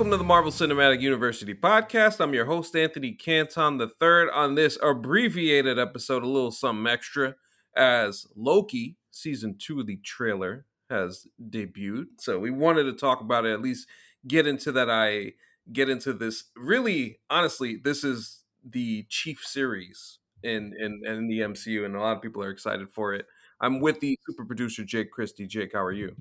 Welcome 0.00 0.12
to 0.12 0.16
the 0.16 0.24
Marvel 0.24 0.50
Cinematic 0.50 1.02
University 1.02 1.52
podcast. 1.52 2.20
I'm 2.20 2.32
your 2.32 2.46
host, 2.46 2.74
Anthony 2.74 3.12
Canton, 3.12 3.76
the 3.76 3.86
third 3.86 4.30
on 4.30 4.54
this 4.54 4.78
abbreviated 4.82 5.78
episode, 5.78 6.22
a 6.22 6.26
little 6.26 6.50
something 6.50 6.90
extra, 6.90 7.34
as 7.76 8.26
Loki 8.34 8.96
season 9.10 9.56
two 9.58 9.78
of 9.80 9.86
the 9.86 9.98
trailer 9.98 10.64
has 10.88 11.26
debuted. 11.50 12.06
So 12.16 12.38
we 12.38 12.50
wanted 12.50 12.84
to 12.84 12.94
talk 12.94 13.20
about 13.20 13.44
it, 13.44 13.52
at 13.52 13.60
least 13.60 13.88
get 14.26 14.46
into 14.46 14.72
that. 14.72 14.88
I 14.88 15.32
get 15.70 15.90
into 15.90 16.14
this. 16.14 16.44
Really, 16.56 17.18
honestly, 17.28 17.76
this 17.76 18.02
is 18.02 18.44
the 18.64 19.04
chief 19.10 19.42
series 19.44 20.18
in 20.42 20.72
in, 20.80 21.02
in 21.04 21.28
the 21.28 21.40
MCU, 21.40 21.84
and 21.84 21.94
a 21.94 22.00
lot 22.00 22.16
of 22.16 22.22
people 22.22 22.42
are 22.42 22.48
excited 22.48 22.88
for 22.90 23.12
it. 23.12 23.26
I'm 23.60 23.80
with 23.80 24.00
the 24.00 24.18
super 24.26 24.46
producer 24.46 24.82
Jake 24.82 25.10
Christie. 25.10 25.46
Jake, 25.46 25.74
how 25.74 25.84
are 25.84 25.92
you? 25.92 26.16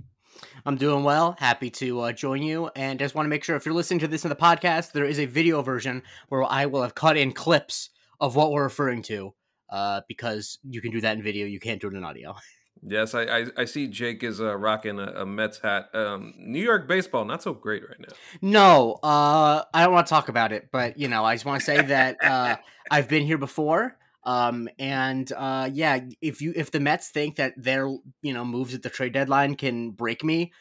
I'm 0.66 0.76
doing 0.76 1.04
well. 1.04 1.36
Happy 1.40 1.70
to 1.72 2.02
uh, 2.02 2.12
join 2.12 2.42
you. 2.42 2.70
And 2.76 3.00
just 3.00 3.16
want 3.16 3.26
to 3.26 3.30
make 3.30 3.44
sure 3.44 3.56
if 3.56 3.66
you're 3.66 3.76
listening 3.76 4.00
to 4.02 4.08
this 4.08 4.26
in 4.26 4.30
the 4.30 4.36
podcast, 4.36 4.92
there 4.92 5.06
is 5.06 5.20
a 5.20 5.26
video 5.26 5.62
version 5.62 6.04
where 6.30 6.44
I 6.44 6.66
will 6.66 6.82
have 6.82 6.96
cut 6.96 7.18
in 7.18 7.32
clips 7.32 7.90
of 8.20 8.36
what 8.36 8.52
we're 8.52 8.64
referring 8.64 9.02
to 9.04 9.34
uh, 9.70 10.02
because 10.08 10.60
you 10.64 10.82
can 10.82 10.92
do 10.92 11.02
that 11.02 11.18
in 11.18 11.24
video. 11.24 11.46
You 11.46 11.60
can't 11.60 11.82
do 11.82 11.88
it 11.88 11.94
in 11.94 12.04
audio. 12.04 12.36
Yes, 12.82 13.14
I, 13.14 13.24
I, 13.24 13.46
I 13.58 13.66
see 13.66 13.88
Jake 13.88 14.24
is 14.24 14.40
uh, 14.40 14.56
rocking 14.56 15.00
a, 15.00 15.08
a, 15.08 15.26
Mets 15.26 15.60
hat. 15.60 15.90
Um, 15.94 16.34
New 16.38 16.62
York 16.62 16.88
baseball, 16.88 17.26
not 17.26 17.44
so 17.44 17.54
great 17.54 17.84
right 17.88 18.00
now. 18.00 18.14
No, 18.42 19.00
uh, 19.04 19.64
I 19.74 19.84
don't 19.84 19.94
want 19.94 20.08
to 20.08 20.10
talk 20.10 20.30
about 20.30 20.54
it, 20.54 20.70
but 20.72 20.98
you 20.98 21.10
know, 21.10 21.26
I 21.26 21.36
just 21.36 21.46
want 21.46 21.60
to 21.60 21.66
say 21.66 21.82
that 21.82 22.24
uh, 22.24 22.56
I've 22.90 23.10
been 23.10 23.26
here 23.26 23.38
before. 23.38 23.98
Um, 24.24 24.68
and 24.78 25.32
uh, 25.32 25.70
yeah, 25.72 26.00
if 26.22 26.42
you 26.42 26.54
if 26.56 26.72
the 26.72 26.80
Mets 26.80 27.10
think 27.10 27.38
that 27.38 27.54
their 27.58 27.88
you 28.22 28.34
know 28.34 28.44
moves 28.44 28.74
at 28.74 28.84
the 28.84 28.90
trade 28.90 29.14
deadline 29.14 29.56
can 29.56 29.92
break 29.92 30.24
me, 30.24 30.52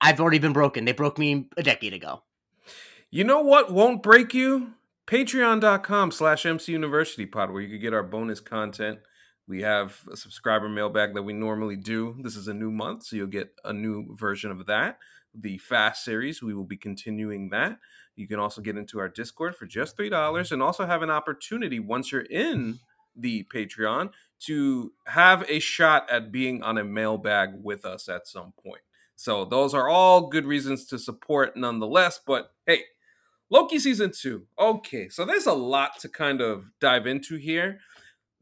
I've 0.00 0.20
already 0.20 0.38
been 0.38 0.52
broken. 0.52 0.84
They 0.84 0.92
broke 0.92 1.18
me 1.18 1.48
a 1.56 1.62
decade 1.62 1.92
ago. 1.92 2.22
You 3.10 3.24
know 3.24 3.40
what 3.40 3.72
won't 3.72 4.02
break 4.02 4.34
you? 4.34 4.72
Patreon.com 5.06 6.10
slash 6.10 6.44
MC 6.44 6.72
University 6.72 7.26
Pod, 7.26 7.50
where 7.50 7.62
you 7.62 7.68
can 7.68 7.80
get 7.80 7.94
our 7.94 8.02
bonus 8.02 8.40
content. 8.40 8.98
We 9.46 9.62
have 9.62 10.00
a 10.10 10.16
subscriber 10.16 10.68
mailbag 10.68 11.14
that 11.14 11.22
we 11.22 11.32
normally 11.32 11.76
do. 11.76 12.16
This 12.22 12.34
is 12.34 12.48
a 12.48 12.54
new 12.54 12.72
month, 12.72 13.04
so 13.04 13.14
you'll 13.14 13.28
get 13.28 13.54
a 13.64 13.72
new 13.72 14.16
version 14.16 14.50
of 14.50 14.66
that. 14.66 14.98
The 15.32 15.58
Fast 15.58 16.04
series, 16.04 16.42
we 16.42 16.54
will 16.54 16.64
be 16.64 16.76
continuing 16.76 17.50
that. 17.50 17.78
You 18.16 18.26
can 18.26 18.40
also 18.40 18.60
get 18.60 18.76
into 18.76 18.98
our 18.98 19.08
Discord 19.08 19.54
for 19.54 19.66
just 19.66 19.96
$3 19.96 20.50
and 20.50 20.62
also 20.62 20.86
have 20.86 21.02
an 21.02 21.10
opportunity 21.10 21.78
once 21.78 22.10
you're 22.10 22.22
in 22.22 22.80
the 23.16 23.44
Patreon 23.52 24.10
to 24.40 24.92
have 25.06 25.44
a 25.48 25.58
shot 25.58 26.08
at 26.10 26.30
being 26.30 26.62
on 26.62 26.78
a 26.78 26.84
mailbag 26.84 27.50
with 27.62 27.84
us 27.84 28.08
at 28.08 28.26
some 28.26 28.52
point. 28.62 28.82
So 29.16 29.44
those 29.44 29.72
are 29.74 29.88
all 29.88 30.28
good 30.28 30.46
reasons 30.46 30.86
to 30.86 30.98
support 30.98 31.56
nonetheless. 31.56 32.20
But 32.24 32.52
hey, 32.66 32.82
Loki 33.50 33.78
season 33.78 34.12
two. 34.12 34.46
Okay, 34.58 35.08
so 35.08 35.24
there's 35.24 35.46
a 35.46 35.54
lot 35.54 35.98
to 36.00 36.08
kind 36.08 36.40
of 36.40 36.70
dive 36.80 37.06
into 37.06 37.36
here. 37.36 37.80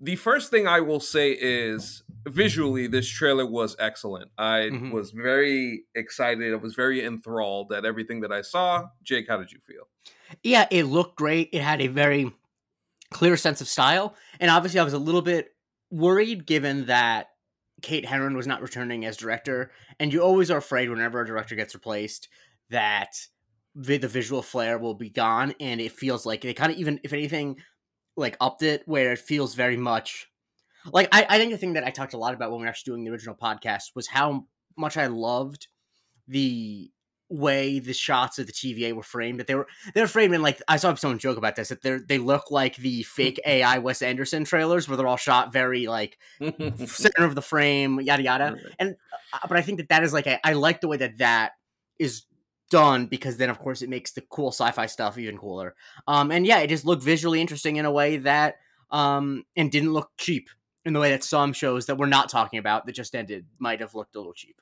The 0.01 0.17
first 0.17 0.51
thing 0.51 0.67
I 0.67 0.81
will 0.81 1.01
say 1.01 1.31
is 1.31 2.03
visually, 2.27 2.89
this 2.89 3.09
trailer 3.09 3.47
was 3.47 3.77
excellent. 3.79 4.31
I 4.37 4.71
mm-hmm. 4.73 4.91
was 4.91 5.13
very 5.13 5.85
excited. 5.95 6.53
I 6.53 6.57
was 6.57 6.75
very 6.75 7.05
enthralled 7.05 7.73
at 7.73 7.85
everything 7.85 8.21
that 8.23 8.33
I 8.33 8.43
saw. 8.43 8.87
Jake, 9.03 9.29
how 9.29 9.37
did 9.37 9.53
you 9.53 9.61
feel? 9.61 9.89
Yeah, 10.43 10.67
it 10.71 10.85
looked 10.85 11.17
great. 11.17 11.51
It 11.53 11.63
had 11.63 11.81
a 11.81 11.87
very 11.87 12.33
clear 13.15 13.37
sense 13.37 13.61
of 13.61 13.69
style. 13.69 14.15
And 14.41 14.51
obviously, 14.51 14.81
I 14.81 14.85
was 14.85 14.93
a 14.93 14.99
little 14.99 15.23
bit 15.23 15.49
worried 15.91 16.47
given 16.47 16.87
that 16.87 17.29
Kate 17.81 18.05
Herron 18.05 18.37
was 18.37 18.47
not 18.47 18.61
returning 18.61 19.05
as 19.05 19.17
director. 19.17 19.71
And 19.99 20.13
you 20.13 20.21
always 20.21 20.51
are 20.51 20.59
afraid 20.59 20.91
whenever 20.91 21.21
a 21.21 21.27
director 21.27 21.55
gets 21.55 21.75
replaced 21.75 22.29
that 22.71 23.11
the, 23.77 23.99
visual 23.99 24.43
flair 24.43 24.79
will 24.79 24.95
be 24.95 25.11
gone. 25.11 25.55
And 25.61 25.81
it 25.81 25.93
feels 25.93 26.27
like 26.27 26.41
they 26.41 26.55
kind 26.55 26.73
of 26.73 26.79
even, 26.79 27.01
if 27.05 27.13
anything, 27.13 27.57
like 28.17 28.37
upped 28.41 28.63
it 28.63 28.83
where 28.87 29.13
it 29.13 29.19
feels 29.19 29.55
very 29.55 29.77
much 29.77 30.27
like 30.93 31.09
I, 31.13 31.27
I 31.29 31.39
think 31.39 31.51
the 31.51 31.59
thing 31.59 31.73
that 31.75 31.85
I 31.85 31.91
talked 31.91 32.15
a 32.15 32.19
lot 32.19 32.35
about 32.35 32.51
when 32.51 32.61
we 32.61 32.65
were 32.65 32.69
actually 32.69 32.93
doing 32.93 33.05
the 33.05 33.11
original 33.11 33.35
podcast 33.35 33.95
was 33.95 34.07
how 34.07 34.45
much 34.77 34.97
I 34.97 35.07
loved 35.07 35.67
the 36.29 36.91
way 37.35 37.79
the 37.79 37.93
shots 37.93 38.39
of 38.39 38.47
the 38.47 38.53
TVA 38.53 38.93
were 38.93 39.03
framed. 39.03 39.41
That 39.41 39.47
they 39.47 39.55
were 39.55 39.67
they're 39.95 40.07
framed 40.07 40.35
in 40.35 40.43
like 40.43 40.61
I 40.69 40.77
saw 40.77 40.95
someone 40.95 41.19
joke 41.19 41.37
about 41.37 41.57
this 41.57 41.69
that 41.69 41.83
they 41.83 41.99
they 41.99 42.19
look 42.19 42.51
like 42.51 42.77
the 42.77 43.03
fake 43.03 43.41
AI 43.47 43.79
Wes 43.79 44.03
Anderson 44.03 44.45
trailers 44.45 44.89
where 44.89 44.97
they're 44.97 45.07
all 45.07 45.17
shot 45.17 45.53
very 45.53 45.87
like 45.87 46.19
center 46.87 47.25
of 47.25 47.35
the 47.35 47.43
frame, 47.43 48.01
yada 48.01 48.23
yada. 48.23 48.57
And 48.79 48.97
uh, 49.33 49.39
but 49.49 49.57
I 49.57 49.63
think 49.63 49.79
that 49.79 49.89
that 49.89 50.05
is 50.05 50.13
like 50.13 50.27
a, 50.27 50.45
I 50.47 50.53
like 50.53 50.81
the 50.81 50.89
way 50.89 50.97
that 50.99 51.19
that 51.19 51.53
is 51.99 52.25
done 52.71 53.07
because 53.07 53.37
then 53.37 53.51
of 53.51 53.59
course 53.59 53.83
it 53.83 53.89
makes 53.91 54.13
the 54.13 54.23
cool 54.23 54.49
sci-fi 54.49 54.87
stuff 54.87 55.19
even 55.19 55.39
cooler. 55.39 55.75
Um 56.07 56.31
and 56.31 56.47
yeah, 56.47 56.59
it 56.59 56.69
just 56.69 56.85
looked 56.85 57.03
visually 57.03 57.41
interesting 57.41 57.77
in 57.77 57.85
a 57.85 57.93
way 57.93 58.19
that 58.19 58.57
um 58.91 59.45
and 59.57 59.71
didn't 59.71 59.93
look 59.93 60.11
cheap 60.17 60.49
in 60.85 60.93
the 60.93 61.01
way 61.01 61.11
that 61.11 61.25
some 61.25 61.53
shows 61.53 61.87
that 61.87 61.97
we're 61.97 62.07
not 62.07 62.29
talking 62.29 62.59
about 62.59 62.87
that 62.87 62.93
just 62.93 63.15
ended 63.15 63.47
might 63.59 63.81
have 63.81 63.95
looked 63.95 64.15
a 64.15 64.19
little 64.19 64.35
cheap. 64.35 64.61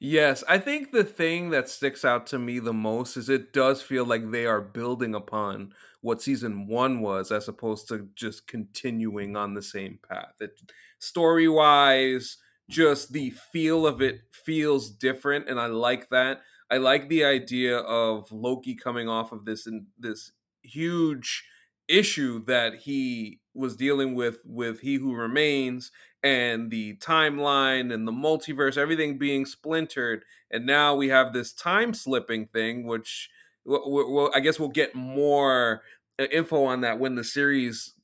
Yes, 0.00 0.42
I 0.48 0.58
think 0.58 0.92
the 0.92 1.04
thing 1.04 1.50
that 1.50 1.68
sticks 1.68 2.04
out 2.04 2.26
to 2.28 2.38
me 2.38 2.58
the 2.58 2.72
most 2.72 3.16
is 3.16 3.28
it 3.28 3.52
does 3.52 3.80
feel 3.80 4.04
like 4.04 4.30
they 4.30 4.46
are 4.46 4.60
building 4.60 5.14
upon 5.14 5.72
what 6.00 6.20
season 6.20 6.66
one 6.66 7.00
was 7.00 7.32
as 7.32 7.48
opposed 7.48 7.88
to 7.88 8.08
just 8.14 8.46
continuing 8.46 9.36
on 9.36 9.54
the 9.54 9.62
same 9.62 9.98
path. 10.06 10.34
It 10.40 10.60
story 10.98 11.48
wise, 11.48 12.36
just 12.68 13.12
the 13.12 13.30
feel 13.30 13.86
of 13.86 14.02
it 14.02 14.22
feels 14.32 14.90
different, 14.90 15.48
and 15.48 15.60
I 15.60 15.66
like 15.66 16.10
that. 16.10 16.42
I 16.70 16.78
like 16.78 17.08
the 17.08 17.24
idea 17.24 17.78
of 17.78 18.30
Loki 18.32 18.74
coming 18.74 19.08
off 19.08 19.32
of 19.32 19.44
this 19.44 19.66
and 19.66 19.86
this 19.98 20.32
huge 20.62 21.44
issue 21.88 22.44
that 22.46 22.74
he 22.80 23.40
was 23.54 23.76
dealing 23.76 24.14
with 24.14 24.40
with 24.44 24.80
He 24.80 24.96
Who 24.96 25.14
Remains 25.14 25.90
and 26.22 26.70
the 26.70 26.96
timeline 26.96 27.92
and 27.92 28.08
the 28.08 28.12
multiverse, 28.12 28.76
everything 28.76 29.18
being 29.18 29.46
splintered, 29.46 30.24
and 30.50 30.66
now 30.66 30.94
we 30.94 31.08
have 31.08 31.32
this 31.32 31.52
time 31.52 31.94
slipping 31.94 32.46
thing, 32.46 32.86
which 32.86 33.30
well, 33.64 34.30
I 34.34 34.40
guess 34.40 34.58
we'll 34.58 34.68
get 34.68 34.94
more 34.94 35.82
uh, 36.18 36.24
info 36.24 36.64
on 36.64 36.82
that 36.82 36.98
when 36.98 37.14
the 37.14 37.24
series 37.24 37.94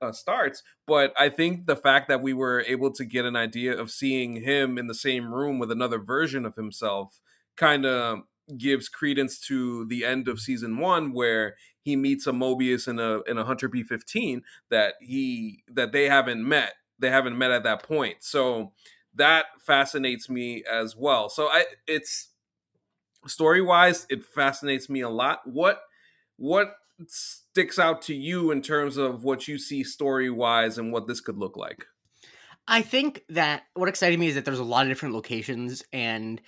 uh, 0.00 0.12
starts. 0.12 0.62
But 0.86 1.12
I 1.18 1.28
think 1.28 1.66
the 1.66 1.76
fact 1.76 2.08
that 2.08 2.22
we 2.22 2.32
were 2.32 2.64
able 2.66 2.90
to 2.92 3.04
get 3.04 3.24
an 3.24 3.36
idea 3.36 3.76
of 3.78 3.90
seeing 3.90 4.42
him 4.42 4.78
in 4.78 4.86
the 4.86 4.94
same 4.94 5.32
room 5.32 5.58
with 5.58 5.70
another 5.70 5.98
version 5.98 6.44
of 6.46 6.56
himself 6.56 7.20
kind 7.56 7.84
of 7.84 8.20
gives 8.58 8.88
credence 8.88 9.38
to 9.40 9.86
the 9.86 10.04
end 10.04 10.28
of 10.28 10.40
season 10.40 10.78
one 10.78 11.12
where 11.12 11.56
he 11.80 11.96
meets 11.96 12.26
a 12.26 12.32
Mobius 12.32 12.86
and 12.86 13.00
a 13.00 13.22
and 13.26 13.38
a 13.38 13.44
Hunter 13.44 13.68
B 13.68 13.82
fifteen 13.82 14.42
that 14.68 14.94
he 15.00 15.62
that 15.68 15.92
they 15.92 16.08
haven't 16.08 16.46
met. 16.46 16.74
They 16.98 17.10
haven't 17.10 17.38
met 17.38 17.50
at 17.50 17.64
that 17.64 17.82
point. 17.82 18.18
So 18.20 18.72
that 19.14 19.46
fascinates 19.60 20.28
me 20.28 20.62
as 20.70 20.94
well. 20.96 21.28
So 21.28 21.48
I 21.48 21.64
it's 21.86 22.28
story 23.26 23.62
wise, 23.62 24.06
it 24.10 24.24
fascinates 24.24 24.88
me 24.88 25.00
a 25.00 25.08
lot. 25.08 25.40
What 25.44 25.80
what 26.36 26.74
sticks 27.06 27.78
out 27.78 28.02
to 28.02 28.14
you 28.14 28.50
in 28.50 28.60
terms 28.60 28.96
of 28.96 29.24
what 29.24 29.48
you 29.48 29.58
see 29.58 29.82
story 29.82 30.30
wise 30.30 30.76
and 30.78 30.92
what 30.92 31.06
this 31.06 31.20
could 31.20 31.38
look 31.38 31.56
like? 31.56 31.86
I 32.68 32.82
think 32.82 33.24
that 33.30 33.62
what 33.74 33.88
excited 33.88 34.20
me 34.20 34.28
is 34.28 34.34
that 34.34 34.44
there's 34.44 34.58
a 34.58 34.64
lot 34.64 34.84
of 34.84 34.90
different 34.90 35.14
locations 35.14 35.82
and 35.92 36.40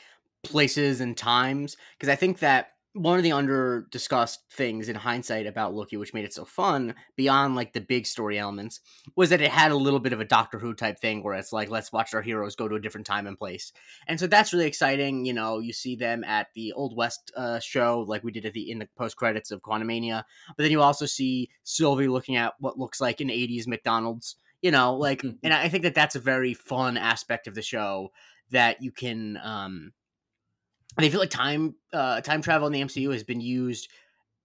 places 0.42 1.00
and 1.00 1.16
times 1.16 1.76
because 1.98 2.08
I 2.08 2.16
think 2.16 2.40
that 2.40 2.68
one 2.94 3.16
of 3.16 3.22
the 3.22 3.32
under 3.32 3.86
discussed 3.90 4.40
things 4.50 4.90
in 4.90 4.96
hindsight 4.96 5.46
about 5.46 5.72
Loki, 5.72 5.96
which 5.96 6.12
made 6.12 6.26
it 6.26 6.34
so 6.34 6.44
fun, 6.44 6.94
beyond 7.16 7.56
like 7.56 7.72
the 7.72 7.80
big 7.80 8.06
story 8.06 8.38
elements, 8.38 8.80
was 9.16 9.30
that 9.30 9.40
it 9.40 9.50
had 9.50 9.70
a 9.70 9.76
little 9.76 9.98
bit 9.98 10.12
of 10.12 10.20
a 10.20 10.26
Doctor 10.26 10.58
Who 10.58 10.74
type 10.74 10.98
thing 10.98 11.22
where 11.22 11.34
it's 11.34 11.54
like, 11.54 11.70
let's 11.70 11.90
watch 11.90 12.12
our 12.12 12.20
heroes 12.20 12.54
go 12.54 12.68
to 12.68 12.74
a 12.74 12.80
different 12.80 13.06
time 13.06 13.26
and 13.26 13.38
place. 13.38 13.72
And 14.08 14.20
so 14.20 14.26
that's 14.26 14.52
really 14.52 14.66
exciting. 14.66 15.24
You 15.24 15.32
know, 15.32 15.58
you 15.58 15.72
see 15.72 15.96
them 15.96 16.22
at 16.24 16.48
the 16.54 16.72
Old 16.74 16.94
West 16.94 17.32
uh, 17.34 17.60
show, 17.60 18.04
like 18.06 18.24
we 18.24 18.32
did 18.32 18.44
at 18.44 18.52
the 18.52 18.70
in 18.70 18.78
the 18.78 18.88
post 18.98 19.16
credits 19.16 19.50
of 19.50 19.62
Quantumania, 19.62 20.24
but 20.48 20.62
then 20.62 20.70
you 20.70 20.82
also 20.82 21.06
see 21.06 21.48
Sylvie 21.64 22.08
looking 22.08 22.36
at 22.36 22.52
what 22.58 22.78
looks 22.78 23.00
like 23.00 23.22
an 23.22 23.28
80s 23.28 23.66
McDonald's. 23.66 24.36
You 24.60 24.70
know, 24.70 24.94
like, 24.94 25.24
and 25.42 25.54
I 25.54 25.70
think 25.70 25.84
that 25.84 25.94
that's 25.94 26.16
a 26.16 26.20
very 26.20 26.52
fun 26.52 26.98
aspect 26.98 27.46
of 27.46 27.54
the 27.54 27.62
show 27.62 28.10
that 28.50 28.82
you 28.82 28.92
can 28.92 29.38
um 29.42 29.92
and 30.96 31.06
I 31.06 31.08
feel 31.08 31.20
like 31.20 31.30
time 31.30 31.74
uh, 31.92 32.20
time 32.20 32.42
travel 32.42 32.66
in 32.66 32.72
the 32.72 32.82
MCU 32.82 33.12
has 33.12 33.24
been 33.24 33.40
used 33.40 33.88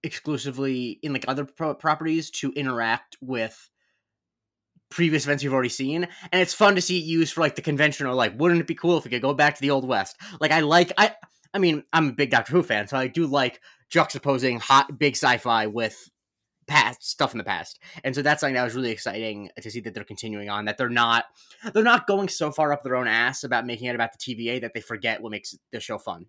exclusively 0.02 0.98
in 1.02 1.12
like 1.12 1.24
other 1.28 1.44
pro- 1.44 1.74
properties 1.74 2.30
to 2.30 2.52
interact 2.52 3.16
with 3.20 3.68
previous 4.90 5.24
events 5.24 5.42
you've 5.42 5.52
already 5.52 5.68
seen. 5.68 6.08
And 6.32 6.40
it's 6.40 6.54
fun 6.54 6.76
to 6.76 6.80
see 6.80 6.98
it 6.98 7.04
used 7.04 7.34
for 7.34 7.40
like 7.40 7.56
the 7.56 7.62
conventional 7.62 8.16
like 8.16 8.38
wouldn't 8.38 8.60
it 8.60 8.66
be 8.66 8.74
cool 8.74 8.96
if 8.96 9.04
we 9.04 9.10
could 9.10 9.22
go 9.22 9.34
back 9.34 9.56
to 9.56 9.60
the 9.60 9.70
old 9.70 9.86
west? 9.86 10.16
Like 10.40 10.50
i 10.50 10.60
like 10.60 10.92
i 10.96 11.14
i 11.52 11.58
mean 11.58 11.84
i'm 11.92 12.08
a 12.08 12.12
big 12.12 12.30
doctor 12.30 12.52
who 12.52 12.62
fan 12.62 12.88
so 12.88 12.96
i 12.96 13.06
do 13.06 13.26
like 13.26 13.60
juxtaposing 13.90 14.60
hot 14.60 14.98
big 14.98 15.14
sci-fi 15.14 15.66
with 15.66 16.10
past 16.68 17.02
stuff 17.02 17.32
in 17.32 17.38
the 17.38 17.44
past. 17.44 17.80
And 18.04 18.14
so 18.14 18.22
that's 18.22 18.40
something 18.40 18.54
that 18.54 18.62
was 18.62 18.76
really 18.76 18.90
exciting 18.90 19.48
to 19.60 19.70
see 19.70 19.80
that 19.80 19.94
they're 19.94 20.04
continuing 20.04 20.50
on 20.50 20.66
that 20.66 20.78
they're 20.78 20.88
not 20.88 21.24
they're 21.72 21.82
not 21.82 22.06
going 22.06 22.28
so 22.28 22.52
far 22.52 22.72
up 22.72 22.84
their 22.84 22.94
own 22.94 23.08
ass 23.08 23.42
about 23.42 23.66
making 23.66 23.88
it 23.88 23.94
about 23.94 24.10
the 24.12 24.18
tva 24.18 24.60
that 24.60 24.74
they 24.74 24.80
forget 24.80 25.20
what 25.20 25.32
makes 25.32 25.56
the 25.72 25.80
show 25.80 25.98
fun 25.98 26.26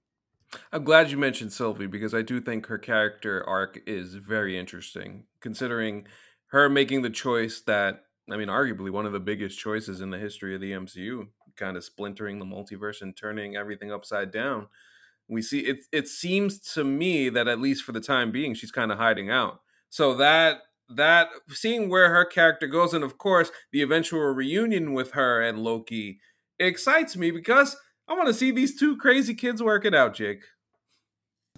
I'm 0.71 0.83
glad 0.83 1.11
you 1.11 1.17
mentioned 1.17 1.53
Sylvie 1.53 1.87
because 1.87 2.13
I 2.13 2.21
do 2.21 2.41
think 2.41 2.65
her 2.67 2.77
character 2.77 3.47
arc 3.47 3.79
is 3.85 4.15
very 4.15 4.57
interesting, 4.57 5.25
considering 5.41 6.07
her 6.47 6.69
making 6.69 7.03
the 7.03 7.09
choice 7.09 7.61
that 7.61 8.05
I 8.31 8.37
mean, 8.37 8.47
arguably 8.47 8.91
one 8.91 9.05
of 9.05 9.11
the 9.11 9.19
biggest 9.19 9.57
choices 9.57 10.01
in 10.01 10.11
the 10.11 10.17
history 10.19 10.53
of 10.53 10.61
the 10.61 10.71
MCU, 10.71 11.27
kind 11.55 11.75
of 11.77 11.83
splintering 11.83 12.39
the 12.39 12.45
multiverse 12.45 13.01
and 13.01 13.15
turning 13.15 13.55
everything 13.55 13.91
upside 13.91 14.31
down. 14.31 14.67
We 15.27 15.41
see 15.41 15.59
it. 15.61 15.85
It 15.91 16.07
seems 16.07 16.59
to 16.73 16.83
me 16.83 17.29
that 17.29 17.47
at 17.47 17.59
least 17.59 17.83
for 17.83 17.91
the 17.91 18.01
time 18.01 18.31
being, 18.31 18.53
she's 18.53 18.71
kind 18.71 18.91
of 18.91 18.97
hiding 18.97 19.29
out. 19.29 19.61
So 19.89 20.13
that 20.15 20.61
that 20.89 21.29
seeing 21.49 21.89
where 21.89 22.09
her 22.09 22.25
character 22.25 22.67
goes, 22.67 22.93
and 22.93 23.03
of 23.03 23.17
course 23.17 23.51
the 23.71 23.81
eventual 23.81 24.21
reunion 24.21 24.93
with 24.93 25.11
her 25.11 25.41
and 25.41 25.59
Loki, 25.59 26.19
excites 26.59 27.15
me 27.15 27.31
because 27.31 27.77
I 28.09 28.13
want 28.13 28.27
to 28.27 28.33
see 28.33 28.49
these 28.49 28.77
two 28.77 28.97
crazy 28.97 29.35
kids 29.35 29.61
work 29.61 29.85
it 29.85 29.93
out, 29.93 30.15
Jake. 30.15 30.43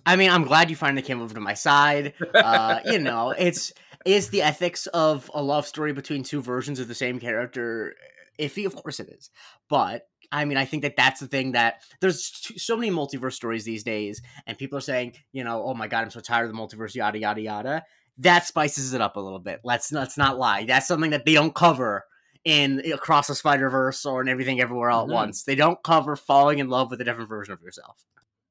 I 0.06 0.18
mean, 0.18 0.30
I'm 0.30 0.44
glad 0.44 0.69
you 0.69 0.75
finally 0.75 1.01
came 1.01 1.21
over 1.21 1.33
to 1.33 1.39
my 1.39 1.53
side. 1.53 2.13
Uh, 2.33 2.81
you 2.86 3.00
know, 3.00 3.30
it's 3.31 3.71
is 4.06 4.30
the 4.30 4.42
ethics 4.42 4.88
of 4.88 5.31
a 5.33 5.42
love 5.42 5.65
story 5.65 5.94
between 5.94 6.24
two 6.24 6.42
versions 6.42 6.80
of 6.80 6.88
the 6.88 6.95
same 6.95 7.19
character 7.19 7.95
iffy? 8.38 8.65
Of 8.65 8.75
course 8.75 9.00
it 9.00 9.09
is, 9.09 9.30
but 9.69 10.07
I 10.33 10.45
mean, 10.45 10.57
I 10.57 10.65
think 10.65 10.83
that 10.83 10.95
that's 10.98 11.19
the 11.19 11.27
thing 11.27 11.53
that 11.53 11.81
there's 12.00 12.31
so 12.57 12.75
many 12.75 12.92
multiverse 12.92 13.33
stories 13.33 13.63
these 13.63 13.83
days, 13.83 14.21
and 14.45 14.57
people 14.57 14.77
are 14.77 14.81
saying, 14.81 15.13
you 15.31 15.44
know, 15.44 15.63
oh 15.63 15.74
my 15.74 15.88
god, 15.88 16.04
I'm 16.04 16.09
so 16.09 16.19
tired 16.19 16.50
of 16.50 16.56
the 16.56 16.62
multiverse, 16.62 16.95
yada 16.95 17.19
yada 17.19 17.42
yada. 17.42 17.83
That 18.18 18.45
spices 18.45 18.94
it 18.94 19.01
up 19.01 19.15
a 19.15 19.21
little 19.21 19.39
bit. 19.39 19.62
Let's 19.63 19.92
let's 19.92 20.18
not 20.18 20.38
lie. 20.38 20.65
That's 20.65 20.88
something 20.88 21.12
that 21.12 21.25
they 21.25 21.33
don't 21.33 21.56
cover 21.56 22.06
in 22.45 22.79
across 22.91 23.27
the 23.27 23.35
Spider 23.35 23.69
Verse 23.69 24.05
or 24.05 24.21
in 24.21 24.27
everything 24.27 24.61
everywhere 24.61 24.89
all 24.89 25.03
mm-hmm. 25.03 25.11
at 25.11 25.15
once. 25.15 25.43
They 25.43 25.55
don't 25.55 25.81
cover 25.83 26.15
falling 26.15 26.59
in 26.59 26.69
love 26.69 26.89
with 26.89 27.01
a 27.01 27.03
different 27.03 27.29
version 27.29 27.53
of 27.53 27.61
yourself. 27.61 28.03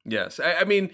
Yes, 0.04 0.40
I, 0.40 0.54
I 0.54 0.64
mean, 0.64 0.90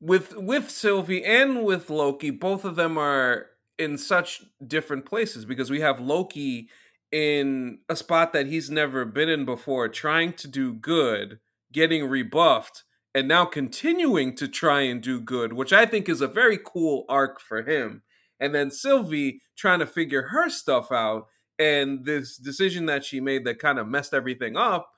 with 0.00 0.36
with 0.36 0.70
Sylvie 0.70 1.24
and 1.24 1.64
with 1.64 1.90
Loki, 1.90 2.30
both 2.30 2.64
of 2.64 2.76
them 2.76 2.96
are 2.98 3.46
in 3.78 3.98
such 3.98 4.42
different 4.66 5.04
places 5.04 5.44
because 5.44 5.70
we 5.70 5.80
have 5.80 6.00
Loki 6.00 6.68
in 7.12 7.78
a 7.88 7.96
spot 7.96 8.32
that 8.32 8.46
he's 8.46 8.70
never 8.70 9.04
been 9.04 9.28
in 9.28 9.44
before, 9.44 9.88
trying 9.88 10.32
to 10.34 10.48
do 10.48 10.72
good, 10.72 11.38
getting 11.72 12.08
rebuffed, 12.08 12.84
and 13.14 13.28
now 13.28 13.44
continuing 13.44 14.34
to 14.36 14.48
try 14.48 14.82
and 14.82 15.02
do 15.02 15.20
good, 15.20 15.52
which 15.52 15.72
I 15.72 15.86
think 15.86 16.08
is 16.08 16.20
a 16.20 16.28
very 16.28 16.58
cool 16.62 17.04
arc 17.08 17.40
for 17.40 17.62
him. 17.62 18.02
And 18.38 18.54
then 18.54 18.70
Sylvie 18.70 19.40
trying 19.56 19.78
to 19.78 19.86
figure 19.86 20.28
her 20.28 20.50
stuff 20.50 20.92
out 20.92 21.26
and 21.58 22.04
this 22.04 22.36
decision 22.36 22.86
that 22.86 23.04
she 23.04 23.20
made 23.20 23.44
that 23.44 23.58
kind 23.58 23.78
of 23.78 23.88
messed 23.88 24.14
everything 24.14 24.56
up. 24.56 24.90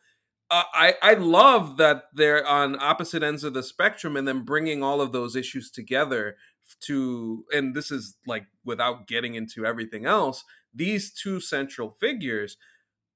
Uh, 0.51 0.65
I 0.73 0.95
I 1.03 1.15
love 1.15 1.77
that 1.77 2.05
they're 2.15 2.47
on 2.47 2.81
opposite 2.81 3.23
ends 3.23 3.45
of 3.45 3.55
the 3.55 3.63
spectrum 3.63 4.17
and 4.17 4.27
then 4.27 4.45
bringing 4.45 4.83
all 4.83 5.01
of 5.01 5.13
those 5.13 5.37
issues 5.37 5.71
together 5.71 6.37
to 6.81 7.45
and 7.53 7.75
this 7.75 7.91
is 7.91 8.17
like 8.27 8.47
without 8.65 9.07
getting 9.07 9.35
into 9.35 9.65
everything 9.65 10.07
else 10.07 10.45
these 10.75 11.13
two 11.13 11.41
central 11.41 11.91
figures 11.91 12.57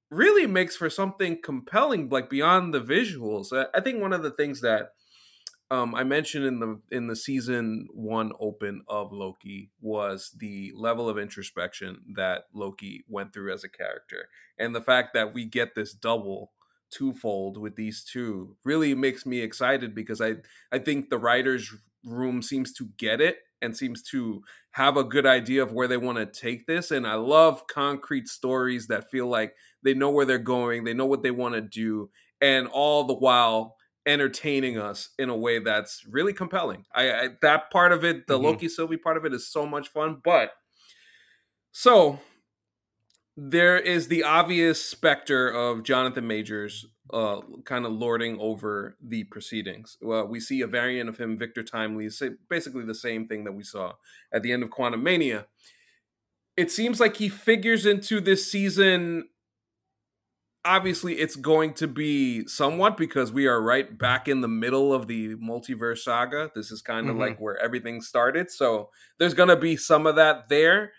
really 0.09 0.45
makes 0.45 0.75
for 0.75 0.89
something 0.89 1.39
compelling 1.41 2.09
like 2.09 2.29
beyond 2.29 2.73
the 2.73 2.81
visuals 2.81 3.47
i 3.73 3.79
think 3.79 4.01
one 4.01 4.13
of 4.13 4.23
the 4.23 4.31
things 4.31 4.61
that 4.61 4.89
um, 5.71 5.95
I 5.95 6.03
mentioned 6.03 6.45
in 6.45 6.59
the 6.59 6.81
in 6.91 7.07
the 7.07 7.15
season 7.15 7.87
one 7.93 8.31
open 8.39 8.83
of 8.87 9.11
Loki 9.11 9.71
was 9.81 10.35
the 10.37 10.71
level 10.75 11.09
of 11.09 11.17
introspection 11.17 12.01
that 12.15 12.43
Loki 12.53 13.03
went 13.07 13.33
through 13.33 13.53
as 13.53 13.63
a 13.63 13.69
character, 13.69 14.29
and 14.59 14.75
the 14.75 14.81
fact 14.81 15.13
that 15.13 15.33
we 15.33 15.45
get 15.45 15.75
this 15.75 15.93
double 15.93 16.53
twofold 16.91 17.57
with 17.57 17.75
these 17.75 18.03
two 18.03 18.55
really 18.63 18.93
makes 18.93 19.25
me 19.25 19.39
excited 19.39 19.95
because 19.95 20.21
I 20.21 20.35
I 20.71 20.79
think 20.79 21.09
the 21.09 21.17
writers 21.17 21.73
room 22.05 22.41
seems 22.41 22.73
to 22.73 22.89
get 22.97 23.21
it 23.21 23.37
and 23.61 23.75
seems 23.77 24.03
to 24.03 24.43
have 24.71 24.97
a 24.97 25.03
good 25.05 25.25
idea 25.25 25.63
of 25.63 25.71
where 25.71 25.87
they 25.87 25.97
want 25.97 26.17
to 26.17 26.25
take 26.25 26.67
this. 26.67 26.91
And 26.91 27.07
I 27.07 27.15
love 27.15 27.65
concrete 27.67 28.27
stories 28.27 28.87
that 28.87 29.09
feel 29.09 29.27
like 29.27 29.55
they 29.81 29.93
know 29.93 30.09
where 30.09 30.25
they're 30.25 30.37
going, 30.37 30.83
they 30.83 30.93
know 30.93 31.05
what 31.05 31.23
they 31.23 31.31
want 31.31 31.55
to 31.55 31.61
do, 31.61 32.09
and 32.41 32.67
all 32.67 33.05
the 33.05 33.15
while 33.15 33.77
entertaining 34.05 34.77
us 34.77 35.09
in 35.17 35.29
a 35.29 35.37
way 35.37 35.59
that's 35.59 36.05
really 36.05 36.33
compelling. 36.33 36.85
I, 36.93 37.11
I 37.11 37.29
that 37.41 37.71
part 37.71 37.91
of 37.91 38.03
it, 38.03 38.27
the 38.27 38.35
mm-hmm. 38.35 38.45
Loki 38.45 38.69
Sylvie 38.69 38.97
part 38.97 39.17
of 39.17 39.25
it, 39.25 39.33
is 39.33 39.47
so 39.47 39.65
much 39.65 39.87
fun. 39.87 40.21
But 40.23 40.51
so 41.71 42.19
there 43.35 43.77
is 43.77 44.07
the 44.07 44.23
obvious 44.23 44.83
specter 44.83 45.49
of 45.49 45.83
Jonathan 45.83 46.27
Majors 46.27 46.85
uh, 47.11 47.41
kind 47.65 47.85
of 47.85 47.91
lording 47.91 48.37
over 48.39 48.95
the 49.01 49.23
proceedings. 49.25 49.97
Well, 50.01 50.27
we 50.27 50.39
see 50.39 50.61
a 50.61 50.67
variant 50.67 51.09
of 51.09 51.17
him, 51.17 51.37
Victor 51.37 51.63
Timely, 51.63 52.09
basically 52.49 52.85
the 52.85 52.95
same 52.95 53.27
thing 53.27 53.43
that 53.43 53.51
we 53.53 53.63
saw 53.63 53.93
at 54.31 54.43
the 54.43 54.51
end 54.51 54.63
of 54.63 54.69
Quantumania. 54.69 55.45
It 56.55 56.71
seems 56.71 56.99
like 56.99 57.17
he 57.17 57.29
figures 57.29 57.85
into 57.85 58.21
this 58.21 58.49
season. 58.51 59.29
Obviously, 60.65 61.15
it's 61.15 61.35
going 61.35 61.73
to 61.73 61.87
be 61.87 62.47
somewhat 62.47 62.95
because 62.95 63.33
we 63.33 63.47
are 63.47 63.61
right 63.61 63.97
back 63.97 64.29
in 64.29 64.41
the 64.41 64.47
middle 64.47 64.93
of 64.93 65.07
the 65.07 65.35
multiverse 65.35 65.99
saga. 65.99 66.51
This 66.55 66.71
is 66.71 66.81
kind 66.81 67.07
of 67.07 67.13
mm-hmm. 67.13 67.21
like 67.21 67.41
where 67.41 67.57
everything 67.57 68.01
started. 68.01 68.49
So 68.49 68.89
there's 69.17 69.33
going 69.33 69.49
to 69.49 69.57
be 69.57 69.75
some 69.75 70.07
of 70.07 70.15
that 70.15 70.47
there 70.47 70.93